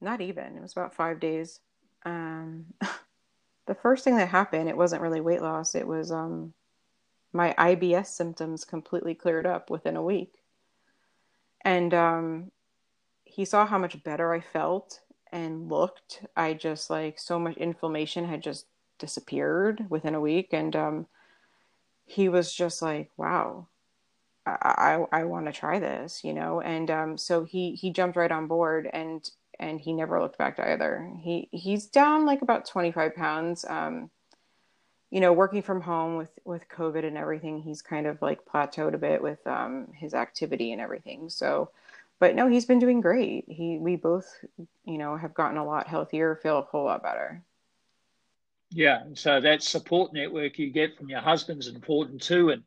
[0.00, 1.58] not even, it was about five days.
[2.04, 2.66] Um,
[3.66, 5.74] the first thing that happened, it wasn't really weight loss.
[5.74, 6.52] It was um,
[7.32, 10.34] my IBS symptoms completely cleared up within a week.
[11.64, 12.50] And um,
[13.24, 16.24] he saw how much better I felt and looked.
[16.36, 18.66] I just like so much inflammation had just
[18.98, 20.48] disappeared within a week.
[20.52, 21.06] And um,
[22.04, 23.68] he was just like, wow,
[24.44, 26.60] I, I, I want to try this, you know?
[26.60, 29.28] And um, so he, he jumped right on board and
[29.62, 31.08] and he never looked back either.
[31.20, 33.64] He he's down like about 25 pounds.
[33.64, 34.10] Um,
[35.10, 38.94] you know, working from home with with COVID and everything, he's kind of like plateaued
[38.94, 41.28] a bit with um, his activity and everything.
[41.28, 41.70] So,
[42.18, 43.44] but no, he's been doing great.
[43.48, 44.26] He we both,
[44.84, 47.42] you know, have gotten a lot healthier, feel a whole lot better.
[48.70, 52.64] Yeah, and so that support network you get from your husband's important too, and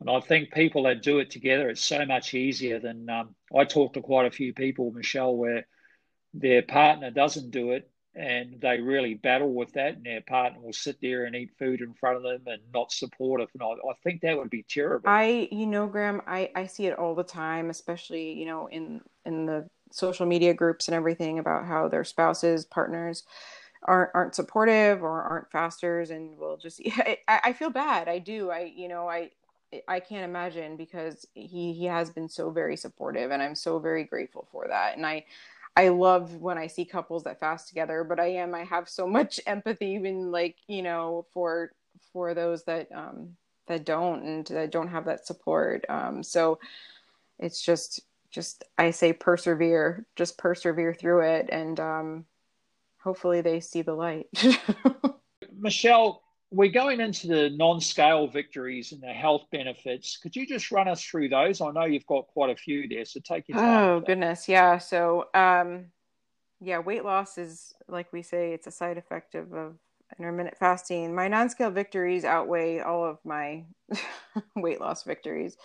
[0.00, 3.62] and I think people that do it together, it's so much easier than um, I
[3.64, 5.64] talk to quite a few people, Michelle, where
[6.34, 10.72] their partner doesn't do it and they really battle with that and their partner will
[10.72, 13.90] sit there and eat food in front of them and not support supportive and I,
[13.90, 15.08] I think that would be terrible.
[15.08, 19.00] I you know graham I, I see it all the time especially you know in
[19.24, 23.24] in the social media groups and everything about how their spouses partners
[23.84, 28.08] aren't aren't supportive or aren't fasters and will just I, I feel bad.
[28.08, 28.50] I do.
[28.50, 29.30] I you know i
[29.88, 34.04] I can't imagine because he he has been so very supportive and I'm so very
[34.04, 34.96] grateful for that.
[34.96, 35.24] And I
[35.76, 39.06] I love when I see couples that fast together, but I am I have so
[39.06, 41.72] much empathy even like, you know, for
[42.12, 43.36] for those that um
[43.68, 45.84] that don't and that don't have that support.
[45.88, 46.58] Um so
[47.38, 52.24] it's just just I say persevere, just persevere through it and um
[52.98, 54.28] hopefully they see the light.
[55.58, 56.21] Michelle,
[56.52, 60.18] we're going into the non-scale victories and the health benefits.
[60.18, 61.62] Could you just run us through those?
[61.62, 63.84] I know you've got quite a few there, so take your time.
[63.84, 64.76] Oh goodness, yeah.
[64.76, 65.86] So, um,
[66.60, 69.76] yeah, weight loss is like we say, it's a side effect of, of
[70.18, 71.14] intermittent fasting.
[71.14, 73.64] My non-scale victories outweigh all of my
[74.56, 75.56] weight loss victories.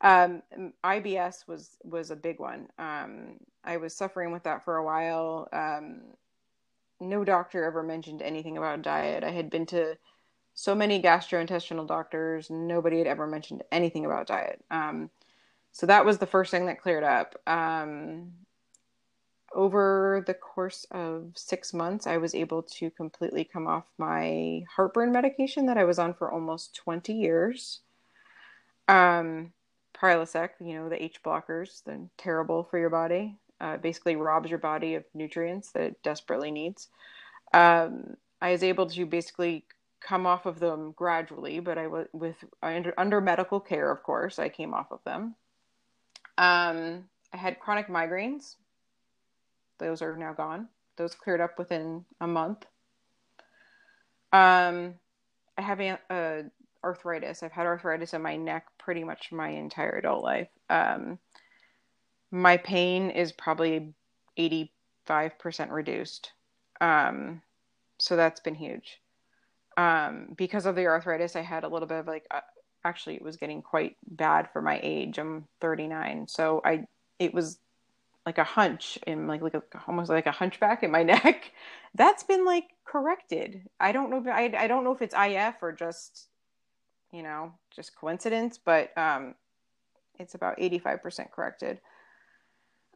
[0.00, 0.42] Um,
[0.84, 2.68] IBS was was a big one.
[2.78, 5.48] Um, I was suffering with that for a while.
[5.52, 6.02] Um,
[7.00, 9.24] no doctor ever mentioned anything about diet.
[9.24, 9.96] I had been to
[10.58, 12.50] so many gastrointestinal doctors.
[12.50, 14.64] Nobody had ever mentioned anything about diet.
[14.72, 15.08] Um,
[15.70, 17.36] so that was the first thing that cleared up.
[17.46, 18.32] Um,
[19.54, 25.12] over the course of six months, I was able to completely come off my heartburn
[25.12, 27.78] medication that I was on for almost 20 years.
[28.88, 29.52] Um,
[29.94, 33.36] Prilosec, you know, the H blockers, they're terrible for your body.
[33.60, 36.88] Uh, basically robs your body of nutrients that it desperately needs.
[37.54, 39.64] Um, I was able to basically
[40.00, 44.38] come off of them gradually, but I was with under, under medical care, of course,
[44.38, 45.34] I came off of them.
[46.36, 48.56] Um, I had chronic migraines.
[49.78, 50.68] Those are now gone.
[50.96, 52.64] Those cleared up within a month.
[54.32, 54.94] Um,
[55.56, 55.80] I have
[56.10, 56.42] uh,
[56.84, 57.42] arthritis.
[57.42, 60.48] I've had arthritis in my neck pretty much my entire adult life.
[60.70, 61.18] Um,
[62.30, 63.94] my pain is probably
[64.38, 64.68] 85%
[65.70, 66.32] reduced.
[66.80, 67.42] Um,
[67.98, 69.00] so that's been huge
[69.78, 72.40] um, because of the arthritis, I had a little bit of like, uh,
[72.84, 75.18] actually, it was getting quite bad for my age.
[75.18, 76.84] I'm 39, so I
[77.20, 77.58] it was
[78.26, 81.52] like a hunch in like like a, almost like a hunchback in my neck.
[81.94, 83.62] That's been like corrected.
[83.78, 86.26] I don't know if I I don't know if it's IF or just
[87.12, 89.36] you know just coincidence, but um,
[90.18, 91.80] it's about 85% corrected.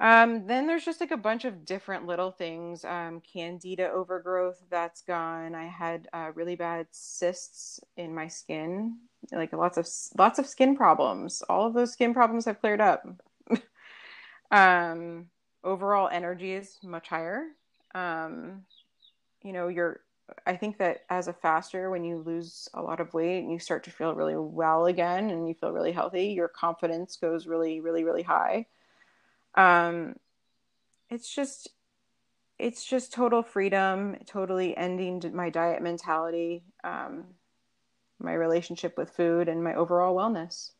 [0.00, 2.84] Um, then there's just like a bunch of different little things.
[2.84, 5.54] Um, candida overgrowth, that's gone.
[5.54, 8.98] I had uh, really bad cysts in my skin,
[9.30, 9.86] like lots of
[10.18, 11.42] lots of skin problems.
[11.48, 13.06] All of those skin problems have cleared up.
[14.50, 15.26] um,
[15.62, 17.48] overall energy is much higher.
[17.94, 18.64] Um,
[19.42, 20.00] you know, you're.
[20.46, 23.58] I think that as a faster, when you lose a lot of weight and you
[23.58, 27.80] start to feel really well again, and you feel really healthy, your confidence goes really,
[27.80, 28.66] really, really high
[29.56, 30.14] um
[31.10, 31.68] it's just
[32.58, 37.24] it's just total freedom totally ending my diet mentality um
[38.20, 40.72] my relationship with food and my overall wellness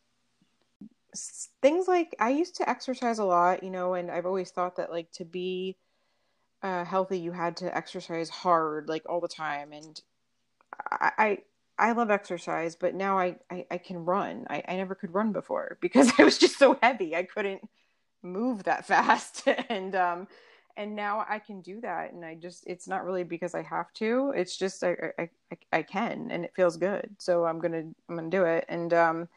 [1.60, 4.90] things like i used to exercise a lot you know and i've always thought that
[4.90, 5.76] like to be
[6.62, 10.02] uh, healthy you had to exercise hard like all the time and
[10.90, 11.38] I
[11.78, 14.46] I love exercise, but now I, I, I can run.
[14.48, 17.16] I, I never could run before because I was just so heavy.
[17.16, 17.62] I couldn't
[18.22, 19.46] move that fast.
[19.68, 20.28] and um
[20.76, 22.12] and now I can do that.
[22.12, 24.32] And I just it's not really because I have to.
[24.34, 25.28] It's just I I,
[25.72, 27.14] I, can and it feels good.
[27.18, 28.64] So I'm gonna I'm gonna do it.
[28.68, 29.28] And um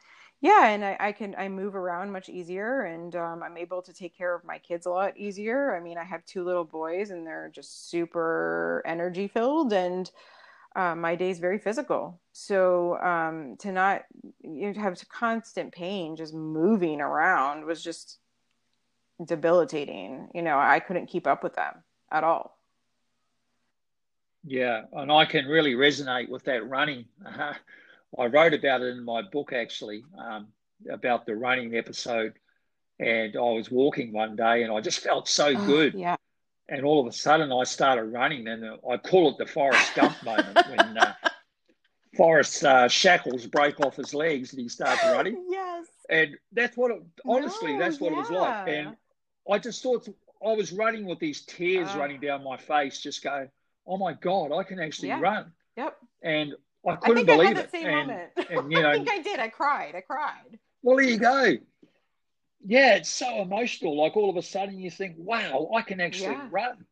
[0.42, 3.94] yeah, and I, I can I move around much easier and um, I'm able to
[3.94, 5.76] take care of my kids a lot easier.
[5.76, 10.10] I mean I have two little boys and they're just super energy filled and
[10.76, 12.20] uh, my day is very physical.
[12.34, 14.04] So um, to not
[14.44, 18.20] you know, have constant pain just moving around was just
[19.24, 20.30] debilitating.
[20.34, 22.58] You know, I couldn't keep up with them at all.
[24.44, 27.06] Yeah, and I can really resonate with that running.
[27.26, 27.54] Uh,
[28.20, 30.48] I wrote about it in my book actually um,
[30.90, 32.34] about the running episode.
[32.98, 35.96] And I was walking one day and I just felt so oh, good.
[35.96, 36.16] Yeah
[36.70, 40.16] and all of a sudden I started running, and I call it the Forrest Gump
[40.24, 41.14] moment when uh,
[42.16, 45.44] Forrest uh, shackles break off his legs and he starts running.
[45.50, 48.18] Yes, and that's what it, honestly no, that's what yeah.
[48.18, 48.96] it was like, and
[49.50, 50.08] I just thought
[50.46, 53.48] I was running with these tears uh, running down my face, just go,
[53.88, 55.20] oh my god, I can actually yeah.
[55.20, 55.52] run.
[55.78, 56.54] Yep, and
[56.88, 57.74] I couldn't I believe I it.
[57.74, 58.12] and,
[58.50, 59.40] and, you know, I think I did.
[59.40, 59.96] I cried.
[59.96, 60.60] I cried.
[60.82, 61.58] Well, there you go
[62.66, 63.96] yeah, it's so emotional.
[63.96, 66.48] Like all of a sudden you think, wow, I can actually yeah.
[66.50, 66.86] run.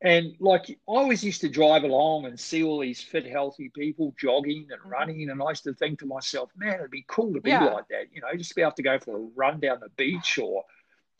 [0.00, 4.14] And like I always used to drive along and see all these fit, healthy people
[4.18, 4.88] jogging and mm-hmm.
[4.88, 5.30] running.
[5.30, 7.64] And I used to think to myself, man, it'd be cool to be yeah.
[7.64, 8.06] like that.
[8.12, 10.64] You know, just be able to go for a run down the beach or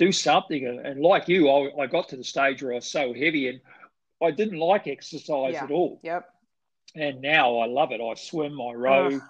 [0.02, 0.66] do something.
[0.66, 3.48] And, and like you, I, I, got to the stage where I was so heavy
[3.48, 3.60] and
[4.22, 5.64] I didn't like exercise yeah.
[5.64, 6.00] at all.
[6.02, 6.28] Yep.
[6.94, 8.00] And now I love it.
[8.00, 9.20] I swim, I row.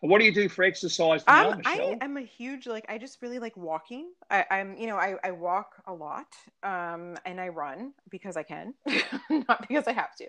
[0.00, 1.96] What do you do for exercise now, um, Michelle?
[2.00, 2.84] I am a huge like.
[2.88, 4.12] I just really like walking.
[4.30, 6.28] I, am you know, I, I walk a lot,
[6.62, 8.74] um, and I run because I can,
[9.30, 10.24] not because I have to.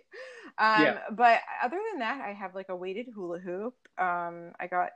[0.58, 0.99] Um, yeah.
[1.12, 3.75] But other than that, I have like a weighted hula hoop.
[3.99, 4.89] Um, I got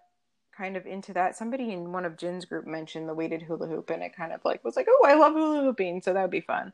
[0.56, 1.38] kind of into that.
[1.38, 4.42] Somebody in one of Gin's group mentioned the weighted hula hoop, and it kind of
[4.46, 6.74] like was like, oh, I love hula hooping, so that would be fun.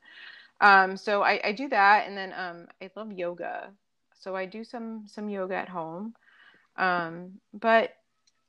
[0.61, 3.71] Um, so I, I do that, and then um, I love yoga.
[4.19, 6.13] So I do some some yoga at home.
[6.77, 7.93] Um, but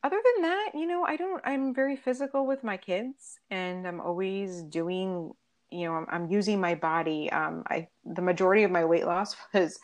[0.03, 4.01] other than that, you know, I don't, I'm very physical with my kids and I'm
[4.01, 5.33] always doing,
[5.71, 7.31] you know, I'm, I'm using my body.
[7.31, 9.79] Um, I, the majority of my weight loss was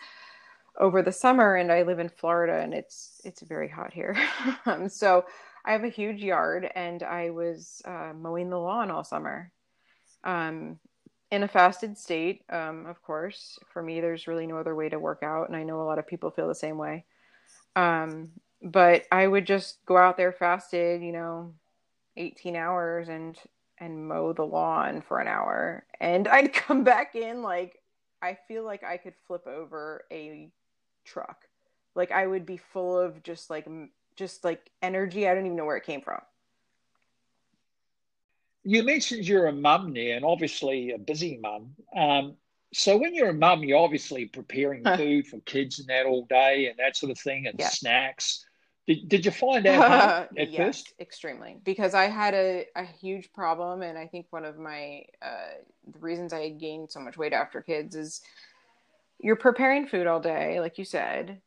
[0.79, 4.17] over the summer and I live in Florida and it's, it's very hot here.
[4.67, 5.25] um, so
[5.65, 9.51] I have a huge yard and I was uh, mowing the lawn all summer.
[10.25, 10.79] Um,
[11.31, 14.99] in a fasted state, um, of course, for me, there's really no other way to
[14.99, 15.49] work out.
[15.49, 17.05] And I know a lot of people feel the same way.
[17.75, 18.31] Um,
[18.63, 21.53] but I would just go out there fasted, you know,
[22.17, 23.37] 18 hours and
[23.79, 27.79] and mow the lawn for an hour and I'd come back in like
[28.23, 30.51] I feel like I could flip over a
[31.07, 31.47] truck.
[31.95, 33.67] Like I would be full of just like
[34.17, 35.27] just like energy.
[35.27, 36.21] I don't even know where it came from.
[38.65, 41.71] You mentioned you're a mum now, and obviously a busy mum.
[41.97, 42.37] Um,
[42.75, 46.67] so when you're a mum, you're obviously preparing food for kids and that all day
[46.69, 47.69] and that sort of thing, and yeah.
[47.69, 48.45] snacks.
[48.87, 50.95] Did, did you find that hard at yes, first?
[51.01, 51.57] extremely.
[51.65, 55.59] Because I had a, a huge problem, and I think one of my uh,
[55.93, 58.21] the reasons I gained so much weight after kids is
[59.19, 61.41] you're preparing food all day, like you said,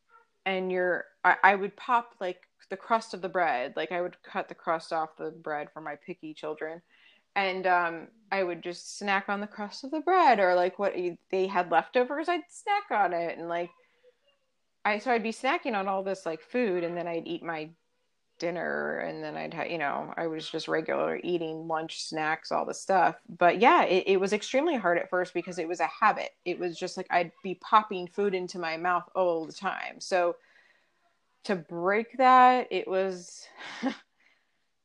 [0.46, 4.22] and you're I, I would pop like the crust of the bread, like I would
[4.24, 6.82] cut the crust off the bread for my picky children,
[7.36, 10.94] and um, I would just snack on the crust of the bread, or like what
[11.32, 13.70] they had leftovers, I'd snack on it, and like
[14.86, 17.70] I so I'd be snacking on all this like food, and then I'd eat my
[18.40, 22.66] dinner, and then I'd have you know I was just regular eating lunch, snacks, all
[22.66, 23.16] the stuff.
[23.38, 26.32] But yeah, it, it was extremely hard at first because it was a habit.
[26.46, 30.00] It was just like I'd be popping food into my mouth all the time.
[30.00, 30.38] So
[31.46, 33.48] to break that, it was.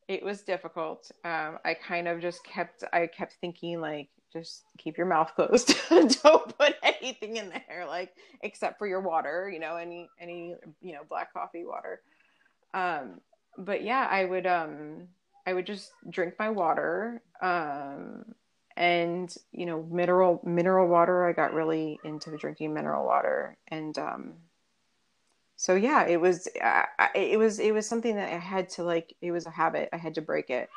[0.08, 1.10] it was difficult.
[1.24, 5.74] Um, I kind of just kept I kept thinking like just keep your mouth closed.
[5.88, 8.12] Don't put anything in there, like
[8.42, 12.02] except for your water, you know, any any you know black coffee water.
[12.74, 13.20] Um,
[13.58, 15.08] but yeah, I would um
[15.46, 17.22] I would just drink my water.
[17.40, 18.34] Um,
[18.76, 21.24] and you know mineral mineral water.
[21.28, 24.32] I got really into drinking mineral water, and um,
[25.56, 26.82] so yeah, it was uh,
[27.14, 29.14] it was it was something that I had to like.
[29.20, 29.90] It was a habit.
[29.92, 30.68] I had to break it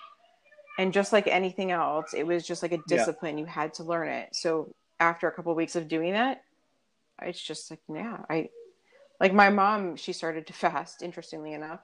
[0.78, 3.44] and just like anything else it was just like a discipline yeah.
[3.44, 6.44] you had to learn it so after a couple of weeks of doing that
[7.22, 8.50] it's just like yeah i
[9.20, 11.82] like my mom she started to fast interestingly enough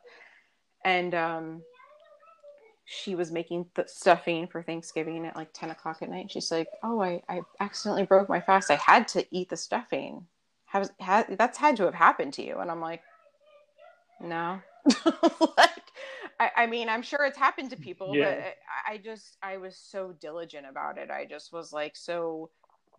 [0.85, 1.63] and um
[2.85, 6.67] she was making th- stuffing for thanksgiving at like 10 o'clock at night she's like
[6.83, 10.25] oh i i accidentally broke my fast i had to eat the stuffing
[10.67, 13.01] has, has that's had to have happened to you and i'm like
[14.21, 14.61] No.
[15.57, 15.69] like,
[16.39, 18.35] I, I, mean, I'm sure it's happened to people, yeah.
[18.35, 18.39] but
[18.89, 21.11] I, I just, I was so diligent about it.
[21.11, 22.51] I just was like so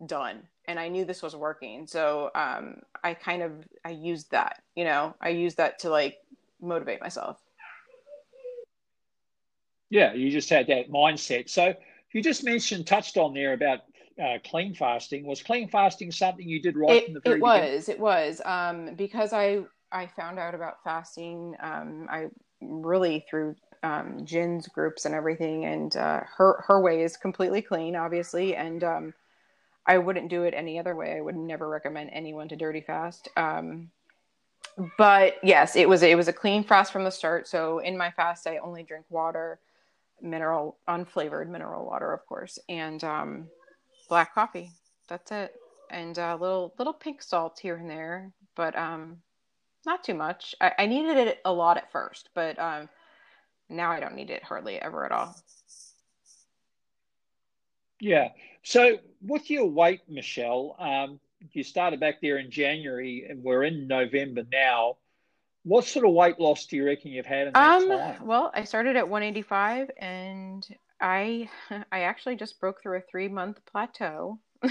[0.07, 1.87] done and I knew this was working.
[1.87, 3.53] So um, I kind of,
[3.85, 6.19] I used that, you know, I used that to like
[6.61, 7.39] motivate myself.
[9.95, 11.49] Yeah, you just had that mindset.
[11.49, 11.73] So
[12.11, 13.79] you just mentioned, touched on there about
[14.21, 15.25] uh, clean fasting.
[15.25, 17.75] Was clean fasting something you did right it, from the very It beginning?
[17.75, 17.89] was.
[17.89, 19.61] It was um, because I
[19.93, 21.55] I found out about fasting.
[21.61, 22.27] Um, I
[22.59, 27.95] really through um, Gin's groups and everything, and uh, her her way is completely clean,
[27.95, 29.13] obviously, and um,
[29.85, 31.15] I wouldn't do it any other way.
[31.15, 33.29] I would never recommend anyone to dirty fast.
[33.37, 33.91] Um,
[34.97, 37.47] but yes, it was it was a clean fast from the start.
[37.47, 39.59] So in my fast, I only drink water,
[40.21, 43.47] mineral unflavored mineral water, of course, and um,
[44.09, 44.71] black coffee.
[45.07, 45.53] That's it,
[45.89, 49.17] and a uh, little little pink salt here and there, but um,
[49.85, 50.55] not too much.
[50.59, 52.89] I, I needed it a lot at first, but um,
[53.69, 55.35] now I don't need it hardly ever at all.
[57.99, 58.29] Yeah.
[58.63, 61.19] So with your weight, Michelle, um,
[61.53, 64.97] you started back there in January, and we're in November now.
[65.65, 68.27] What sort of weight loss do you reckon you've had in that um, time?
[68.27, 70.65] Well, I started at 185, and
[71.01, 71.49] I
[71.91, 74.39] I actually just broke through a three month plateau,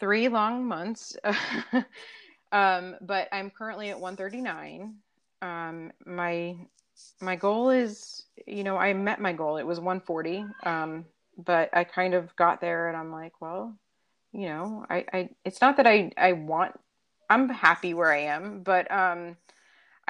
[0.00, 1.16] three long months.
[2.52, 4.96] um, but I'm currently at 139.
[5.40, 6.56] Um, my
[7.22, 9.56] my goal is, you know, I met my goal.
[9.56, 10.44] It was 140.
[10.64, 11.06] Um,
[11.38, 13.74] but I kind of got there, and I'm like, well,
[14.32, 16.78] you know, I, I it's not that I I want.
[17.30, 19.36] I'm happy where I am, but um,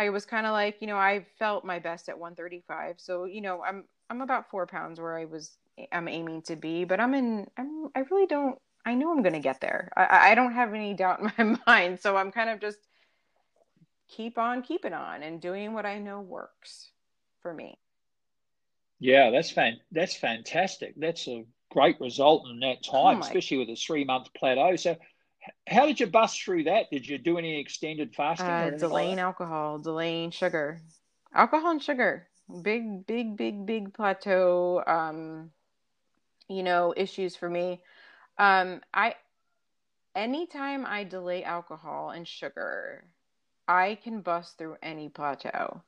[0.01, 2.97] I was kind of like, you know, I felt my best at 135.
[2.99, 5.59] So, you know, I'm I'm about four pounds where I was
[5.93, 9.41] I'm aiming to be, but I'm in I'm I really don't I know I'm gonna
[9.41, 9.93] get there.
[9.95, 12.01] I, I don't have any doubt in my mind.
[12.01, 12.79] So I'm kind of just
[14.09, 16.93] keep on keeping on and doing what I know works
[17.43, 17.79] for me.
[19.01, 20.95] Yeah, that's fan that's fantastic.
[20.97, 24.77] That's a great result in that oh time, oh especially with a three month plateau.
[24.77, 24.97] So
[25.67, 26.91] how did you bust through that?
[26.91, 28.49] Did you do any extended fasting?
[28.49, 30.81] Uh, delaying like alcohol, delaying sugar,
[31.35, 32.29] alcohol and sugar
[32.63, 35.51] big, big, big, big plateau, um,
[36.49, 37.81] you know, issues for me.
[38.39, 39.15] Um, I,
[40.15, 43.05] anytime I delay alcohol and sugar,
[43.69, 45.83] I can bust through any plateau.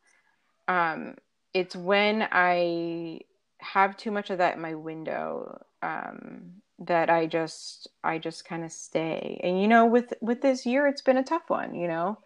[0.69, 1.17] Um,
[1.53, 3.21] it's when I
[3.59, 8.65] have too much of that in my window um, that I just I just kind
[8.65, 9.41] of stay.
[9.43, 11.75] And you know, with with this year, it's been a tough one.
[11.75, 12.19] You know,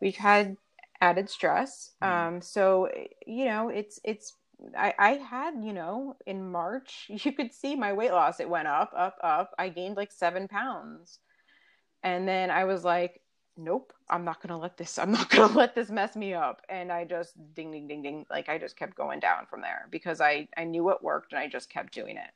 [0.00, 0.56] we've had
[1.00, 1.92] added stress.
[2.02, 2.34] Mm-hmm.
[2.34, 2.88] Um, so
[3.26, 4.34] you know, it's it's
[4.76, 8.40] I, I had you know in March you could see my weight loss.
[8.40, 9.52] It went up, up, up.
[9.58, 11.18] I gained like seven pounds,
[12.02, 13.20] and then I was like,
[13.56, 14.98] nope, I'm not gonna let this.
[14.98, 16.62] I'm not gonna let this mess me up.
[16.68, 18.26] And I just ding, ding, ding, ding.
[18.30, 21.40] Like I just kept going down from there because I I knew it worked and
[21.40, 22.30] I just kept doing it.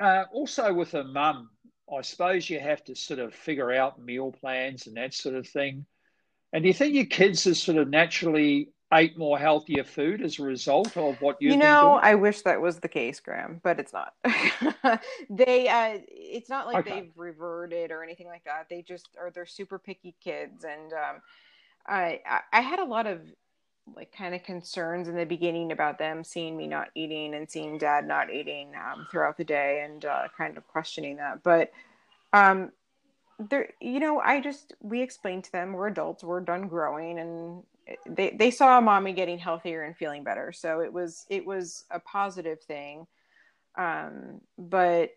[0.00, 1.50] Uh, also, with a mum,
[1.92, 5.46] I suppose you have to sort of figure out meal plans and that sort of
[5.48, 5.86] thing.
[6.52, 10.38] And do you think your kids have sort of naturally ate more healthier food as
[10.38, 13.80] a result of what you've you know i wish that was the case graham but
[13.80, 14.12] it's not
[15.30, 17.00] they uh it's not like okay.
[17.00, 21.20] they've reverted or anything like that they just are they're super picky kids and um
[21.86, 22.20] i
[22.52, 23.20] i had a lot of
[23.96, 27.78] like kind of concerns in the beginning about them seeing me not eating and seeing
[27.78, 31.42] dad not eating um, throughout the day and uh, kind of questioning that.
[31.42, 31.72] But
[32.32, 32.72] um
[33.50, 37.64] there you know i just we explained to them we're adults we're done growing and
[38.06, 40.52] they they saw mommy getting healthier and feeling better.
[40.52, 43.06] So it was it was a positive thing.
[43.76, 45.10] Um but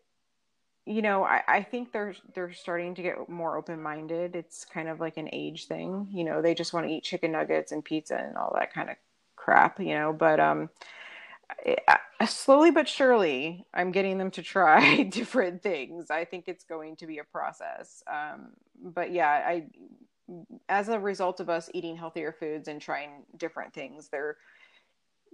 [0.87, 4.35] you know I, I think they're they're starting to get more open-minded.
[4.35, 7.31] It's kind of like an age thing you know they just want to eat chicken
[7.33, 8.95] nuggets and pizza and all that kind of
[9.35, 10.69] crap you know but um
[12.25, 16.09] slowly but surely i'm getting them to try different things.
[16.11, 18.49] I think it's going to be a process um,
[18.81, 19.65] but yeah i
[20.67, 24.37] as a result of us eating healthier foods and trying different things they're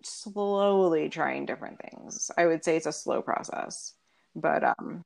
[0.03, 2.29] slowly trying different things.
[2.37, 3.93] I would say it's a slow process
[4.35, 5.03] but um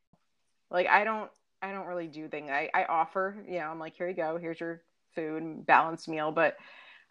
[0.72, 1.30] like i don't
[1.62, 4.38] i don't really do things i, I offer you know i'm like here you go
[4.38, 4.82] here's your
[5.16, 6.58] food balanced meal but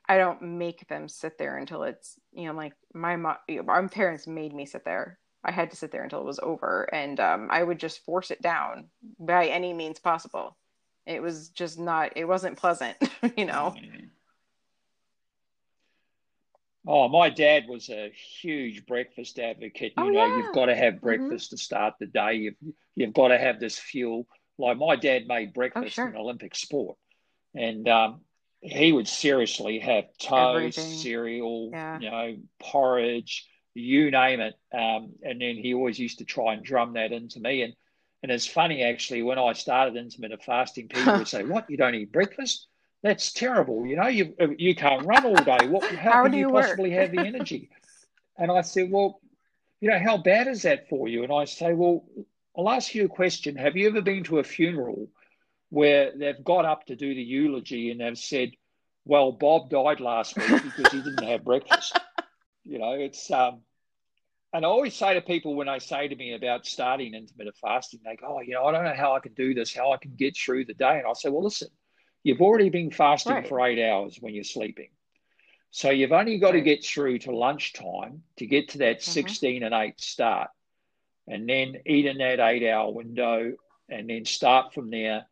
[0.09, 4.26] I don't make them sit there until it's you know like my mom, my parents
[4.26, 5.18] made me sit there.
[5.44, 8.30] I had to sit there until it was over, and um, I would just force
[8.30, 8.86] it down
[9.18, 10.57] by any means possible.
[11.07, 12.12] It was just not.
[12.16, 12.96] It wasn't pleasant,
[13.36, 13.74] you know.
[16.87, 19.95] Oh, my dad was a huge breakfast advocate.
[19.97, 20.37] You oh, know, yeah.
[20.37, 21.07] you've got to have mm-hmm.
[21.07, 21.57] breakfast mm-hmm.
[21.57, 22.34] to start the day.
[22.34, 22.55] You've
[22.95, 24.26] you've got to have this fuel.
[24.59, 26.07] Like my dad made oh, breakfast oh, sure.
[26.07, 26.97] an Olympic sport,
[27.55, 28.20] and um,
[28.61, 30.99] he would seriously have toast, Everything.
[30.99, 31.99] cereal, yeah.
[31.99, 34.55] you know, porridge, you name it.
[34.72, 37.62] Um, and then he always used to try and drum that into me.
[37.62, 37.74] And
[38.22, 41.68] and it's funny actually when I started intermittent fasting, people would say, "What?
[41.68, 42.68] You don't eat breakfast?
[43.07, 43.86] That's terrible.
[43.86, 45.68] You know, you you can't run all day.
[45.68, 45.84] What?
[45.94, 47.70] How, how can you, you possibly have the energy?"
[48.36, 49.20] and I said, "Well,
[49.80, 52.04] you know, how bad is that for you?" And I say, "Well,
[52.57, 53.54] I'll ask you a question.
[53.57, 55.09] Have you ever been to a funeral
[55.68, 58.52] where they've got up to do the eulogy and they've said,
[59.04, 61.98] well, Bob died last week because he didn't have breakfast.
[62.68, 63.61] You know, it's um,
[64.52, 68.00] and I always say to people when they say to me about starting intermittent fasting,
[68.04, 69.98] they go, "Oh, you know, I don't know how I can do this, how I
[69.98, 71.68] can get through the day." And I say, "Well, listen,
[72.27, 73.49] you've already been fasting right.
[73.49, 74.89] for eight hours when you're sleeping,
[75.70, 76.59] so you've only got right.
[76.59, 79.12] to get through to lunchtime to get to that mm-hmm.
[79.12, 80.51] 16 and eight start,
[81.29, 83.53] and then eat in that eight-hour window,
[83.89, 85.27] and then start from there."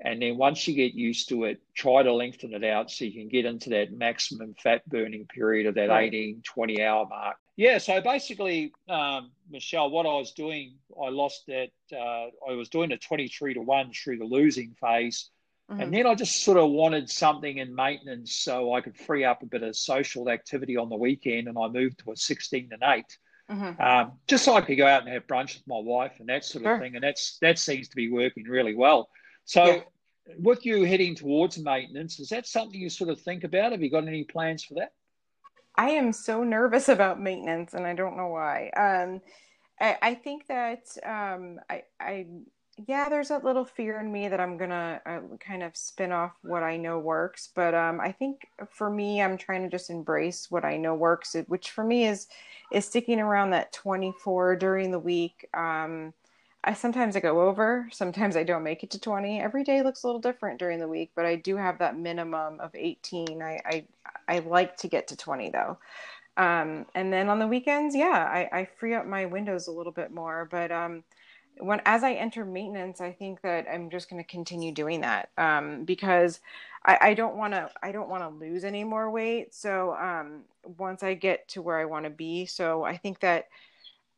[0.00, 3.12] And then once you get used to it, try to lengthen it out so you
[3.12, 6.14] can get into that maximum fat burning period of that right.
[6.14, 7.36] 18, 20 hour mark.
[7.56, 12.68] Yeah, so basically, um, Michelle, what I was doing, I lost that, uh, I was
[12.68, 15.30] doing a 23 to 1 through the losing phase.
[15.70, 15.80] Mm-hmm.
[15.80, 19.42] And then I just sort of wanted something in maintenance so I could free up
[19.42, 21.46] a bit of social activity on the weekend.
[21.46, 23.04] And I moved to a 16 and 8.
[23.50, 23.80] Mm-hmm.
[23.80, 26.44] Um, just so I could go out and have brunch with my wife and that
[26.44, 26.80] sort of sure.
[26.80, 26.94] thing.
[26.94, 29.08] And that's that seems to be working really well.
[29.44, 29.80] So, yeah.
[30.38, 33.72] with you heading towards maintenance, is that something you sort of think about?
[33.72, 34.92] Have you got any plans for that?
[35.78, 38.70] I am so nervous about maintenance, and I don't know why.
[38.76, 39.22] Um,
[39.80, 42.26] I, I, think that um, I, I,
[42.86, 46.32] yeah, there's that little fear in me that I'm gonna uh, kind of spin off
[46.42, 47.48] what I know works.
[47.54, 51.34] But um, I think for me, I'm trying to just embrace what I know works,
[51.48, 52.28] which for me is
[52.72, 55.48] is sticking around that 24 during the week.
[55.54, 56.14] Um,
[56.64, 59.40] I sometimes I go over, sometimes I don't make it to 20.
[59.40, 62.60] Every day looks a little different during the week, but I do have that minimum
[62.60, 63.42] of 18.
[63.42, 63.84] I I,
[64.28, 65.78] I like to get to 20 though.
[66.36, 69.92] Um, and then on the weekends, yeah, I, I free up my windows a little
[69.92, 70.46] bit more.
[70.50, 71.02] But um,
[71.60, 75.30] when as I enter maintenance, I think that I'm just going to continue doing that
[75.38, 76.40] um, because
[76.84, 79.54] I, don't want to I don't want to lose any more weight.
[79.54, 80.44] So um,
[80.78, 83.48] once I get to where I want to be, so I think that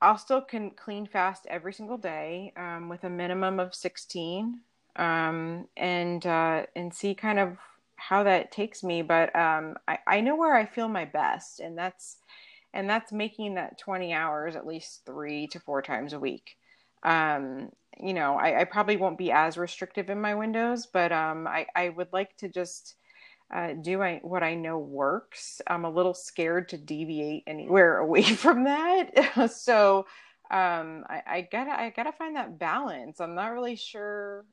[0.01, 4.61] I'll still can clean fast every single day um, with a minimum of 16
[4.97, 7.57] um, and uh, and see kind of
[7.97, 9.03] how that takes me.
[9.03, 12.18] But um, I, I know where I feel my best, and that's
[12.72, 16.57] and that's making that 20 hours at least three to four times a week.
[17.03, 21.46] Um, you know, I, I, probably won't be as restrictive in my windows, but um,
[21.46, 22.94] I, I would like to just
[23.55, 25.61] uh, do I, what I know works.
[25.66, 29.51] I'm a little scared to deviate anywhere away from that.
[29.55, 30.07] so
[30.51, 33.20] um, I, I, gotta I gotta find that balance.
[33.20, 34.44] I'm not really sure,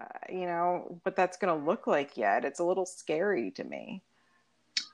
[0.00, 2.44] uh, you know, what that's gonna look like yet.
[2.44, 4.02] It's a little scary to me.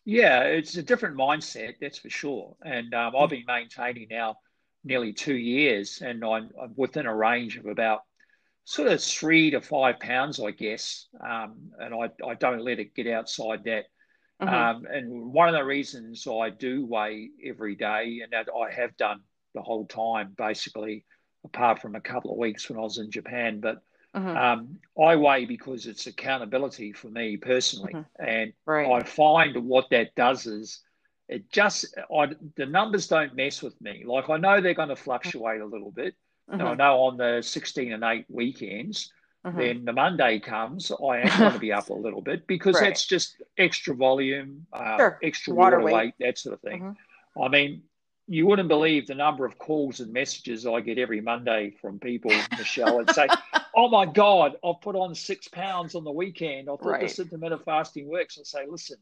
[0.05, 2.57] Yeah, it's a different mindset, that's for sure.
[2.65, 4.37] And um, I've been maintaining now
[4.85, 8.01] nearly two years, and I'm, I'm within a range of about
[8.65, 11.07] sort of three to five pounds, I guess.
[11.21, 13.87] Um, and I, I don't let it get outside that.
[14.41, 14.55] Mm-hmm.
[14.55, 18.97] Um, and one of the reasons I do weigh every day, and that I have
[18.97, 19.21] done
[19.55, 21.05] the whole time, basically,
[21.45, 23.83] apart from a couple of weeks when I was in Japan, but
[24.15, 24.37] mm-hmm.
[24.37, 27.93] um, I weigh because it's accountability for me personally.
[27.93, 28.25] Mm-hmm.
[28.25, 28.91] And right.
[28.91, 30.81] I find what that does is
[31.31, 34.03] it just, I, the numbers don't mess with me.
[34.05, 36.17] Like I know they're going to fluctuate a little bit.
[36.51, 36.61] Mm-hmm.
[36.61, 39.13] I know on the 16 and 8 weekends,
[39.47, 39.57] mm-hmm.
[39.57, 42.89] then the Monday comes, I am going to be up a little bit because right.
[42.89, 45.19] that's just extra volume, uh, sure.
[45.23, 45.95] extra water, water weight.
[45.95, 46.15] weight.
[46.19, 46.81] that sort of thing.
[46.83, 47.43] Mm-hmm.
[47.43, 47.83] I mean,
[48.27, 52.33] you wouldn't believe the number of calls and messages I get every Monday from people,
[52.59, 53.29] Michelle, and say,
[53.77, 56.69] Oh my God, I've put on six pounds on the weekend.
[56.69, 57.01] I thought right.
[57.01, 58.37] this intermittent fasting works.
[58.39, 58.97] I say, Listen,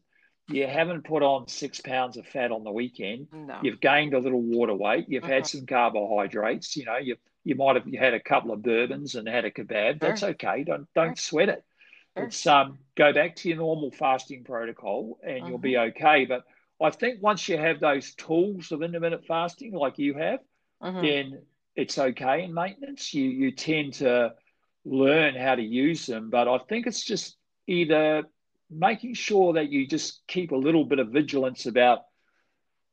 [0.48, 3.28] you haven't put on six pounds of fat on the weekend.
[3.32, 3.58] No.
[3.62, 5.06] You've gained a little water weight.
[5.08, 5.58] You've had mm-hmm.
[5.58, 6.76] some carbohydrates.
[6.76, 10.00] You know, you've you might have had a couple of bourbons and had a kebab.
[10.00, 10.64] That's okay.
[10.64, 11.64] Don't don't sweat it.
[12.16, 15.90] It's um go back to your normal fasting protocol and you'll be mm-hmm.
[15.96, 16.24] okay.
[16.24, 16.44] But
[16.82, 20.40] I think once you have those tools of intermittent fasting like you have,
[20.82, 21.02] mm-hmm.
[21.02, 21.42] then
[21.76, 23.14] it's okay in maintenance.
[23.14, 24.34] You you tend to
[24.84, 26.30] learn how to use them.
[26.30, 27.36] But I think it's just
[27.66, 28.24] either
[28.70, 32.00] making sure that you just keep a little bit of vigilance about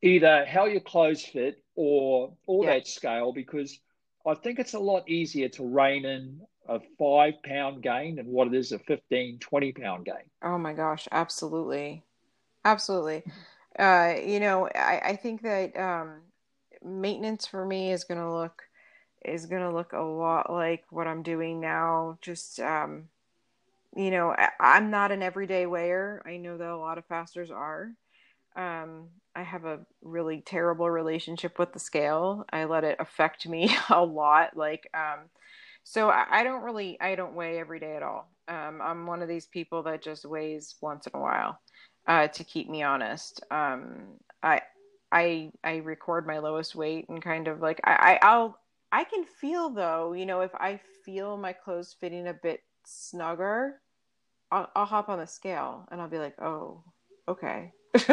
[0.02, 2.76] either how your clothes fit or or yeah.
[2.76, 3.80] that scale because
[4.26, 8.48] I think it's a lot easier to rein in a five pound gain than what
[8.48, 10.30] it is a 15, 20 pound gain.
[10.42, 12.04] Oh my gosh, absolutely.
[12.64, 13.24] Absolutely.
[13.78, 16.22] Uh, you know, I, I think that um,
[16.84, 18.64] maintenance for me is going to look
[19.24, 22.18] is going to look a lot like what I'm doing now.
[22.22, 23.10] Just um,
[23.96, 26.22] you know, I, am not an everyday weigher.
[26.26, 27.92] I know that a lot of fasters are.
[28.56, 32.46] Um, I have a really terrible relationship with the scale.
[32.52, 34.56] I let it affect me a lot.
[34.56, 35.30] Like, um,
[35.84, 38.30] so I, I, don't really, I don't weigh every day at all.
[38.48, 41.60] Um, I'm one of these people that just weighs once in a while
[42.08, 43.42] uh, to keep me honest.
[43.50, 44.62] Um, I,
[45.12, 48.60] I, I record my lowest weight and kind of like I, I, I'll,
[48.92, 53.82] I can feel though, you know, if I feel my clothes fitting a bit snugger,
[54.56, 56.82] I'll, I'll hop on the scale and I'll be like, oh,
[57.28, 57.74] okay.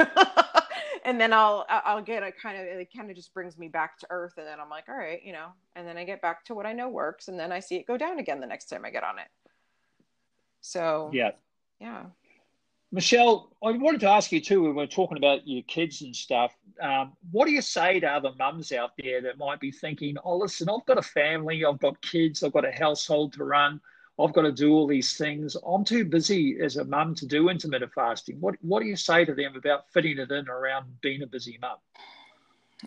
[1.04, 3.98] and then I'll I'll get a kind of it kind of just brings me back
[3.98, 6.44] to earth and then I'm like all right you know and then I get back
[6.44, 8.66] to what I know works and then I see it go down again the next
[8.66, 9.26] time I get on it.
[10.60, 11.30] So yeah.
[11.80, 12.04] yeah.
[12.92, 16.14] Michelle I wanted to ask you too when we are talking about your kids and
[16.14, 20.16] stuff um, what do you say to other mums out there that might be thinking
[20.24, 23.80] oh listen I've got a family I've got kids I've got a household to run
[24.20, 25.56] I've got to do all these things.
[25.66, 28.36] I'm too busy as a mum to do intermittent fasting.
[28.40, 31.58] What what do you say to them about fitting it in around being a busy
[31.60, 31.78] mum?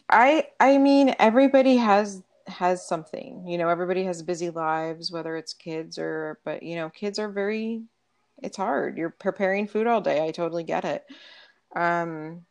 [0.09, 3.47] I I mean everybody has has something.
[3.47, 7.29] You know, everybody has busy lives, whether it's kids or but you know, kids are
[7.29, 7.83] very
[8.43, 8.97] it's hard.
[8.97, 10.23] You're preparing food all day.
[10.25, 11.05] I totally get it.
[11.75, 12.45] Um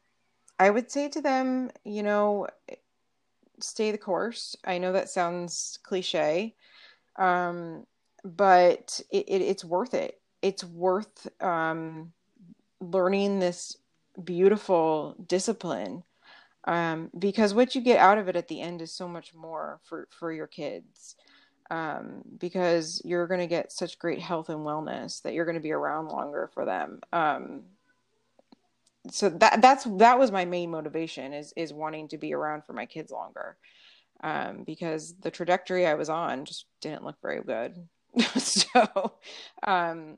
[0.58, 2.48] I would say to them, you know,
[3.60, 4.56] stay the course.
[4.64, 6.56] I know that sounds cliche.
[7.16, 7.86] Um
[8.24, 10.20] but it, it, it's worth it.
[10.42, 12.12] It's worth um,
[12.80, 13.76] learning this
[14.22, 16.02] beautiful discipline
[16.66, 19.80] um, because what you get out of it at the end is so much more
[19.84, 21.16] for for your kids
[21.70, 25.60] um, because you're going to get such great health and wellness that you're going to
[25.60, 27.62] be around longer for them um,
[29.10, 32.72] so that that's that was my main motivation is is wanting to be around for
[32.72, 33.56] my kids longer
[34.22, 37.88] um, because the trajectory I was on just didn't look very good
[38.36, 39.12] so
[39.66, 40.16] um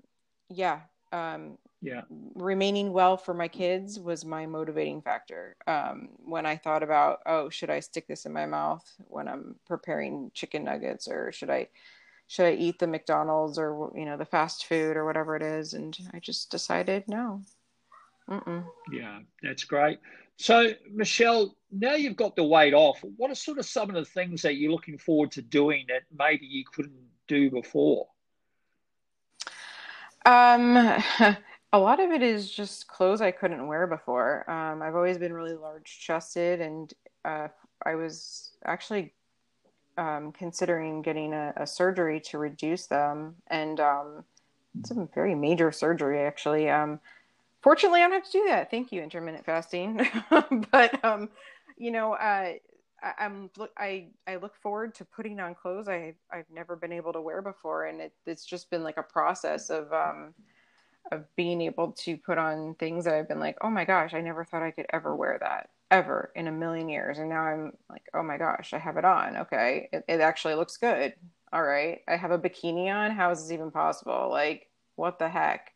[0.49, 0.81] yeah
[1.13, 2.03] um yeah.
[2.35, 7.49] remaining well for my kids was my motivating factor um when i thought about oh
[7.49, 11.69] should i stick this in my mouth when i'm preparing chicken nuggets or should i
[12.29, 15.75] should i eat the mcdonald's or you know the fast food or whatever it is?
[15.75, 17.43] And i just decided no.
[18.29, 18.65] Mm-mm.
[18.91, 20.01] yeah that's great.
[20.39, 24.05] So michelle now you've got the weight off what are sort of some of the
[24.05, 26.95] things that you're looking forward to doing that maybe you couldn't
[27.27, 28.09] do before?
[30.25, 30.77] Um,
[31.73, 34.49] a lot of it is just clothes I couldn't wear before.
[34.51, 36.93] Um, I've always been really large chested, and
[37.25, 37.49] uh,
[37.85, 39.13] I was actually
[39.99, 44.25] um, considering getting a, a, surgery to reduce them, and um,
[44.79, 46.69] it's a very major surgery actually.
[46.69, 47.01] Um,
[47.63, 48.71] fortunately, I don't have to do that.
[48.71, 50.07] Thank you, intermittent fasting.
[50.71, 51.31] but um,
[51.79, 52.55] you know, uh,
[53.03, 57.13] I, am I I look forward to putting on clothes I I've never been able
[57.13, 60.35] to wear before, and it, it's just been like a process of um
[61.13, 64.21] of being able to put on things that I've been like, oh my gosh, I
[64.21, 67.73] never thought I could ever wear that ever in a million years, and now I'm
[67.89, 69.37] like, oh my gosh, I have it on.
[69.37, 71.15] Okay, it, it actually looks good.
[71.53, 73.13] All right, I have a bikini on.
[73.13, 74.29] How is this even possible?
[74.31, 75.73] Like, what the heck?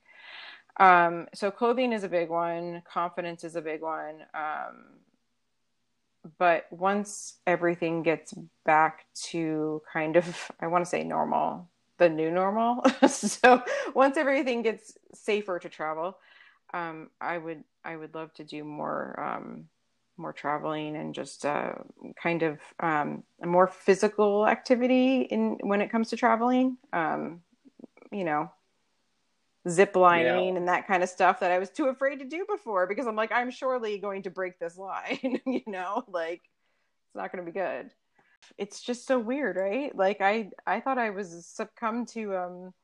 [0.78, 2.82] Um, so clothing is a big one.
[2.90, 4.22] Confidence is a big one.
[4.34, 4.84] Um,
[6.38, 11.68] but once everything gets back to kind of i want to say normal
[11.98, 13.62] the new normal so
[13.94, 16.18] once everything gets safer to travel
[16.74, 19.64] um, i would i would love to do more um,
[20.16, 21.72] more traveling and just uh,
[22.22, 26.76] kind of um, a more physical activity in when it comes to traveling.
[26.92, 27.40] Um,
[28.12, 28.50] you know
[29.68, 30.56] zip lining yeah.
[30.56, 33.16] and that kind of stuff that I was too afraid to do before because I'm
[33.16, 37.50] like, I'm surely going to break this line, you know, like it's not going to
[37.50, 37.90] be good.
[38.56, 39.94] It's just so weird, right?
[39.94, 42.74] Like I, I thought I was succumb to, um,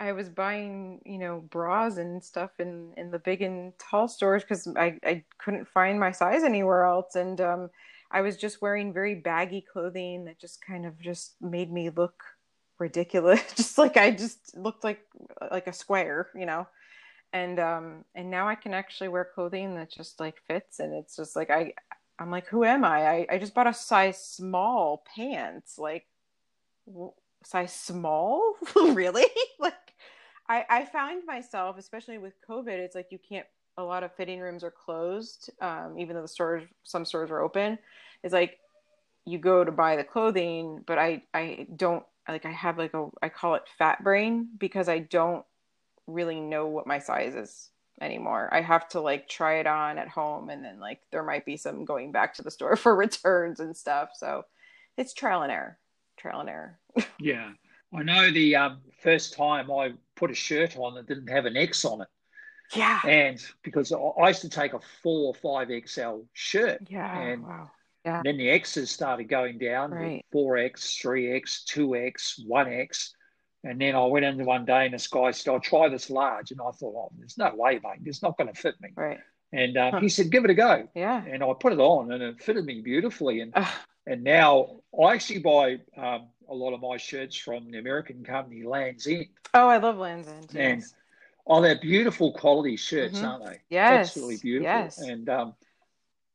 [0.00, 4.42] I was buying, you know, bras and stuff in, in the big and tall stores
[4.42, 7.14] because I, I couldn't find my size anywhere else.
[7.14, 7.70] And, um,
[8.10, 12.22] I was just wearing very baggy clothing that just kind of just made me look
[12.82, 13.40] ridiculous.
[13.56, 15.00] Just like i just looked like
[15.50, 16.66] like a square you know?
[17.32, 21.16] And um and now i can actually wear clothing that just like fits and it's
[21.16, 21.72] just like i
[22.18, 22.98] i'm like who am i?
[23.14, 26.06] I, I just bought a size small pants like
[27.44, 28.54] size small?
[28.76, 29.26] Really?
[29.58, 29.74] Like
[30.48, 33.46] i i found myself especially with covid it's like you can't
[33.78, 37.40] a lot of fitting rooms are closed um, even though the stores some stores are
[37.40, 37.78] open.
[38.22, 38.58] It's like
[39.24, 43.08] you go to buy the clothing but i i don't like I have like a
[43.20, 45.44] I call it fat brain because I don't
[46.06, 47.70] really know what my size is
[48.00, 48.48] anymore.
[48.52, 51.56] I have to like try it on at home and then like there might be
[51.56, 54.10] some going back to the store for returns and stuff.
[54.14, 54.44] So
[54.96, 55.78] it's trial and error.
[56.16, 56.78] Trial and error.
[57.18, 57.50] yeah.
[57.94, 61.56] I know the um, first time I put a shirt on that didn't have an
[61.56, 62.08] X on it.
[62.74, 63.00] Yeah.
[63.04, 66.80] And because I used to take a four or five XL shirt.
[66.88, 67.20] Yeah.
[67.20, 67.70] And wow.
[68.04, 68.20] Yeah.
[68.24, 70.24] then the X's started going down Right.
[70.34, 73.10] 4X, 3X, 2X, 1X.
[73.64, 76.50] And then I went into one day and this guy said, I'll try this large.
[76.50, 78.00] And I thought, oh, there's no way, mate.
[78.04, 78.88] It's not going to fit me.
[78.96, 79.20] Right.
[79.52, 80.00] And um, Huh.
[80.00, 80.88] he said, give it a go.
[80.96, 81.22] Yeah.
[81.24, 83.40] And I put it on and it fitted me beautifully.
[83.40, 83.72] And Ugh.
[84.06, 88.64] and now I actually buy um, a lot of my shirts from the American company
[88.64, 89.26] Lands End.
[89.54, 90.46] oh, I love Lands End.
[90.56, 90.94] And Yes.
[91.46, 93.28] Oh, they're beautiful quality shirts, Mhm.
[93.28, 93.58] aren't they?
[93.68, 94.72] Yes, Absolutely beautiful.
[94.72, 94.98] yes.
[94.98, 95.54] And um,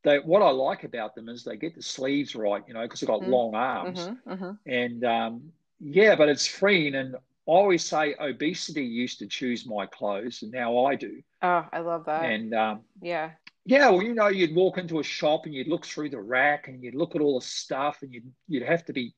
[0.08, 3.00] they, what I like about them is they get the sleeves right, you know, because
[3.00, 3.28] they've got Mhm.
[3.28, 4.06] long arms.
[4.08, 4.70] Mm-hmm, mm-hmm.
[4.70, 6.94] And um, yeah, but it's freeing.
[6.94, 11.22] And I always say obesity used to choose my clothes, and now I do.
[11.42, 12.24] Oh, I love that.
[12.24, 13.30] And um, yeah.
[13.64, 16.68] yeah, well, you know, you'd walk into a shop and you'd look through the rack
[16.68, 19.14] and you'd look at all the stuff, and you'd you'd have to be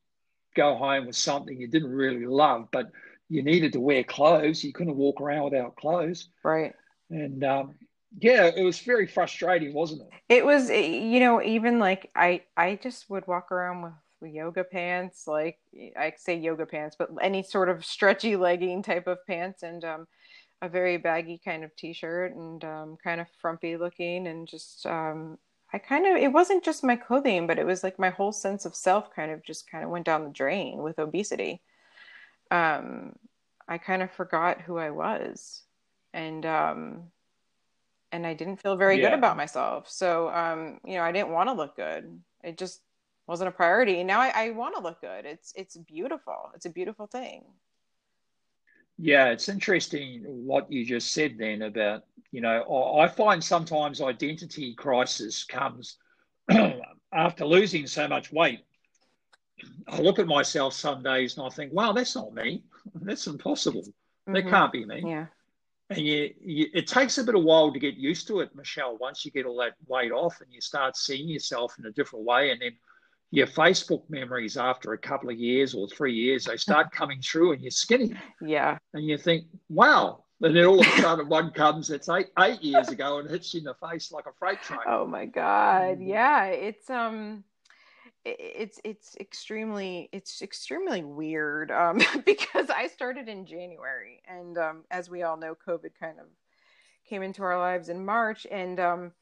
[0.54, 2.90] go home with something you didn't really love, but
[3.28, 4.64] you needed to wear clothes.
[4.64, 6.28] You couldn't walk around without clothes.
[6.42, 6.74] Right.
[7.10, 7.74] And um,
[8.18, 10.08] yeah, it was very frustrating, wasn't it?
[10.28, 14.64] It was, eh, you know, even like I, I just would walk around with yoga
[14.64, 15.58] pants, like
[15.96, 20.08] I say yoga pants, but any sort of stretchy legging type of pants, and um,
[20.62, 25.38] a very baggy kind of t-shirt, and um, kind of frumpy looking, and just um,
[25.72, 28.64] I kind of it wasn't just my clothing, but it was like my whole sense
[28.64, 31.62] of self kind of just kind of went down the drain with obesity.
[32.50, 33.14] Um,
[33.68, 35.62] I kind of forgot who I was,
[36.12, 37.04] and um,
[38.12, 39.08] and I didn't feel very Yeah.
[39.08, 39.88] good about myself.
[39.90, 42.20] So, um, you know, I didn't want to look good.
[42.42, 42.82] It just
[43.26, 43.98] wasn't a priority.
[44.00, 45.26] And now I, I want to look good.
[45.26, 46.50] It's it's beautiful.
[46.54, 47.44] It's a beautiful thing.
[48.98, 54.74] Yeah, it's interesting what you just said then about, you know, I find sometimes identity
[54.74, 55.96] crisis comes
[57.12, 58.60] after losing so much weight.
[59.88, 62.62] I look at myself some days and I think, wow, that's not me.
[62.94, 63.84] That's impossible.
[64.32, 64.50] That Mhm.
[64.50, 65.08] can't be me.
[65.08, 65.26] Yeah.
[65.90, 68.96] And you, you, it takes a bit of while to get used to it, Michelle.
[68.98, 72.24] Once you get all that weight off and you start seeing yourself in a different
[72.24, 72.72] way, and then
[73.32, 77.52] your Facebook memories after a couple of years or three years, they start coming through,
[77.52, 78.78] and you're skinny, Yeah.
[78.94, 82.62] and you think, "Wow!" And then all of a sudden, one comes that's eight eight
[82.62, 84.80] years ago and hits you in the face like a freight train.
[84.86, 85.98] Oh my God.
[85.98, 86.08] Mhm.
[86.08, 86.44] Yeah.
[86.46, 87.44] It's um
[88.24, 95.08] it's it's extremely it's extremely weird um because I started in January and um as
[95.08, 96.26] we all know COVID kind of
[97.08, 99.12] came into our lives in March and um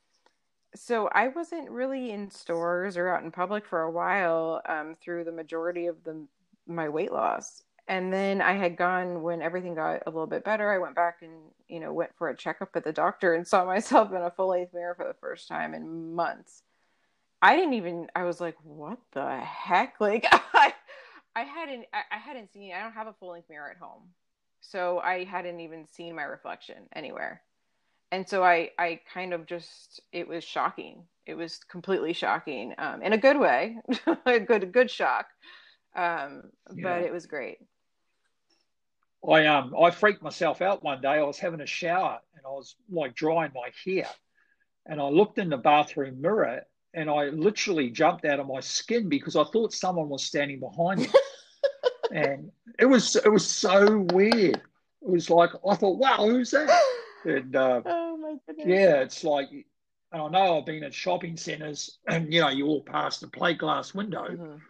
[0.75, 5.25] so I wasn't really in stores or out in public for a while um through
[5.25, 6.27] the majority of the
[6.67, 7.63] my weight loss.
[7.87, 11.19] And then I had gone when everything got a little bit better I went back
[11.23, 11.33] and
[11.69, 14.49] you know went for a checkup at the doctor and saw myself in a full
[14.49, 16.65] length mirror for the first time in months
[17.41, 18.09] I didn't even.
[18.15, 20.73] I was like, "What the heck?" Like, I,
[21.37, 21.87] I hadn't.
[21.93, 22.73] I, hadn't seen.
[22.75, 24.09] I don't have a full length mirror at home,
[24.61, 27.43] so I hadn't even seen my reflection anywhere,
[28.11, 30.01] and so I, I kind of just.
[30.13, 31.05] It was shocking.
[31.27, 33.77] It was completely shocking, um, in a good way,
[34.27, 35.27] a good, good shock.
[35.95, 36.83] Um, Yeah.
[36.85, 37.59] but it was great.
[39.29, 41.09] I um I freaked myself out one day.
[41.09, 44.09] I was having a shower and I was like drying my hair,
[44.87, 46.63] and I looked in the bathroom mirror
[46.95, 51.01] and I literally jumped out of my skin because I thought someone was standing behind
[51.01, 51.09] me,
[52.13, 54.57] and it was it was so weird.
[55.03, 56.71] It was like I thought, wow, who's that?
[57.25, 58.67] And uh, Oh my goodness.
[58.67, 62.67] yeah, it's like, and I know I've been at shopping centres, and you know, you
[62.67, 64.61] walk past the plate glass window, Mhm.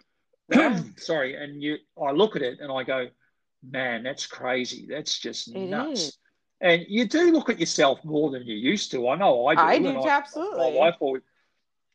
[0.51, 0.83] Yeah.
[0.97, 3.09] sorry, and you, I look at it and I go,
[3.63, 4.87] man, that's crazy.
[4.89, 6.01] That's just It nuts.
[6.01, 6.19] is.
[6.61, 9.09] And you do look at yourself more than you used to.
[9.09, 9.61] I know I do.
[9.61, 10.59] I do too, absolutely.
[10.59, 11.23] My wife always,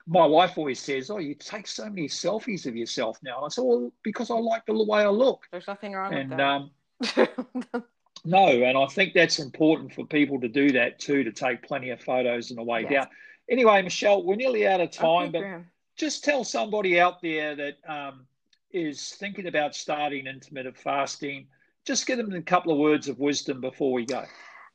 [0.06, 3.64] my wife always says, "Oh, you take so many selfies of yourself now." I said,
[3.64, 6.72] "Well, because I like the way I look." There's nothing wrong And with um,
[7.18, 7.84] that.
[8.26, 11.90] no, and I think that's important for people to do that too, to take plenty
[11.92, 12.92] of photos on the way Yes.
[12.92, 13.08] down.
[13.50, 15.62] Anyway, Michelle, we're nearly out of time, Okay, but
[15.98, 18.26] just tell somebody out there that um,
[18.72, 21.48] is thinking about starting intermittent fasting,
[21.86, 24.24] just give them a couple of words of wisdom before we go.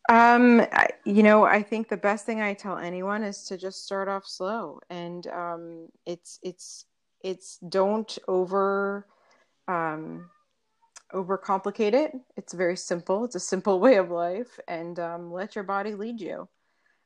[0.09, 0.67] Um,
[1.05, 4.27] you know, I think the best thing I tell anyone is to just start off
[4.27, 6.87] slow, and um, it's it's
[7.23, 9.07] it's don't over
[9.67, 10.31] um,
[11.13, 12.13] overcomplicate it.
[12.37, 13.25] It's very simple.
[13.25, 16.49] It's a simple way of life, and um, let your body lead you.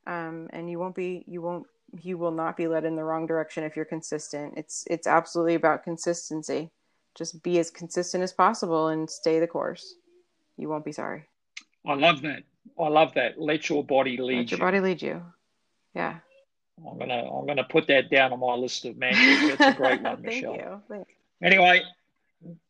[0.07, 1.66] Um, and you won't be you won't
[2.00, 4.55] you will not be led in the wrong direction if you're consistent.
[4.57, 6.70] It's it's absolutely about consistency.
[7.16, 9.96] Just be as consistent as possible and stay the course.
[10.57, 11.24] You won't be sorry.
[11.84, 12.44] I love that.
[12.78, 13.40] I love that.
[13.40, 14.64] Let your body lead Let your you.
[14.64, 15.22] body lead you.
[15.94, 16.18] Yeah.
[16.86, 19.56] I'm gonna I'm gonna put that down on my list of mantras.
[19.58, 20.54] That's a great one, Thank Michelle.
[20.54, 20.82] you.
[20.88, 21.06] Thank-
[21.42, 21.82] Anyway,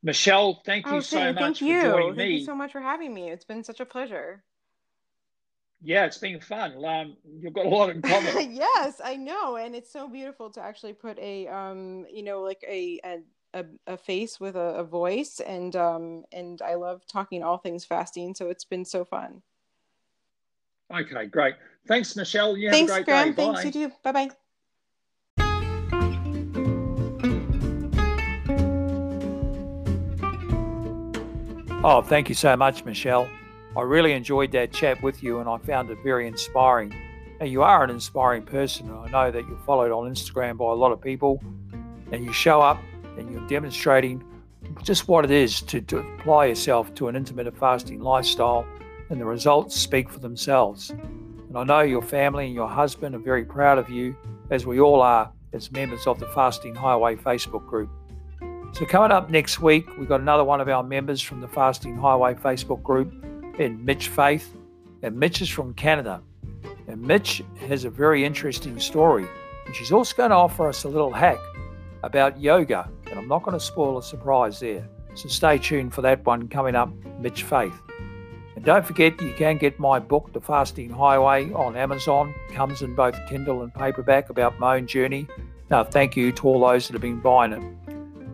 [0.02, 1.82] Michelle, thank you oh, so much thank for you.
[1.82, 2.22] joining thank me.
[2.24, 3.30] Thank you so much for having me.
[3.30, 4.42] It's been such a pleasure.
[5.82, 6.82] Yeah, it's been fun.
[6.84, 8.52] Um, you've got a lot in common.
[8.54, 12.64] yes, I know, and it's so beautiful to actually put a, um, you know, like
[12.68, 13.00] a
[13.54, 17.84] a, a face with a, a voice, and um, and I love talking all things
[17.84, 18.34] fasting.
[18.34, 19.42] So it's been so fun.
[20.92, 21.54] Okay, great.
[21.86, 22.56] Thanks, Michelle.
[22.56, 23.34] You Thanks, have a great Graham.
[23.34, 23.44] day.
[23.44, 23.66] Thanks, Bye.
[23.66, 23.92] you too.
[24.02, 24.30] Bye bye.
[31.84, 33.28] Oh, thank you so much, Michelle.
[33.76, 36.94] I really enjoyed that chat with you and I found it very inspiring.
[37.40, 40.66] Now, you are an inspiring person, and I know that you're followed on Instagram by
[40.66, 41.42] a lot of people,
[42.12, 42.78] and you show up
[43.18, 44.22] and you're demonstrating
[44.84, 48.64] just what it is to, to apply yourself to an intermittent fasting lifestyle,
[49.12, 50.88] and the results speak for themselves.
[50.88, 54.16] And I know your family and your husband are very proud of you,
[54.50, 57.90] as we all are as members of the Fasting Highway Facebook group.
[58.72, 61.94] So, coming up next week, we've got another one of our members from the Fasting
[61.94, 63.12] Highway Facebook group,
[63.58, 64.56] and Mitch Faith.
[65.02, 66.22] And Mitch is from Canada.
[66.88, 69.26] And Mitch has a very interesting story.
[69.66, 71.38] And she's also going to offer us a little hack
[72.02, 72.88] about yoga.
[73.10, 74.88] And I'm not going to spoil a surprise there.
[75.14, 76.90] So, stay tuned for that one coming up,
[77.20, 77.78] Mitch Faith.
[78.62, 82.32] And don't forget, you can get my book, The Fasting Highway, on Amazon.
[82.48, 85.26] It comes in both Kindle and paperback about my own journey.
[85.68, 87.62] Now, thank you to all those that have been buying it.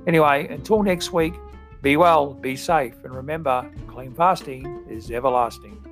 [0.06, 1.32] Anyway, until next week,
[1.80, 5.82] be well, be safe, and remember, clean fasting is everlasting.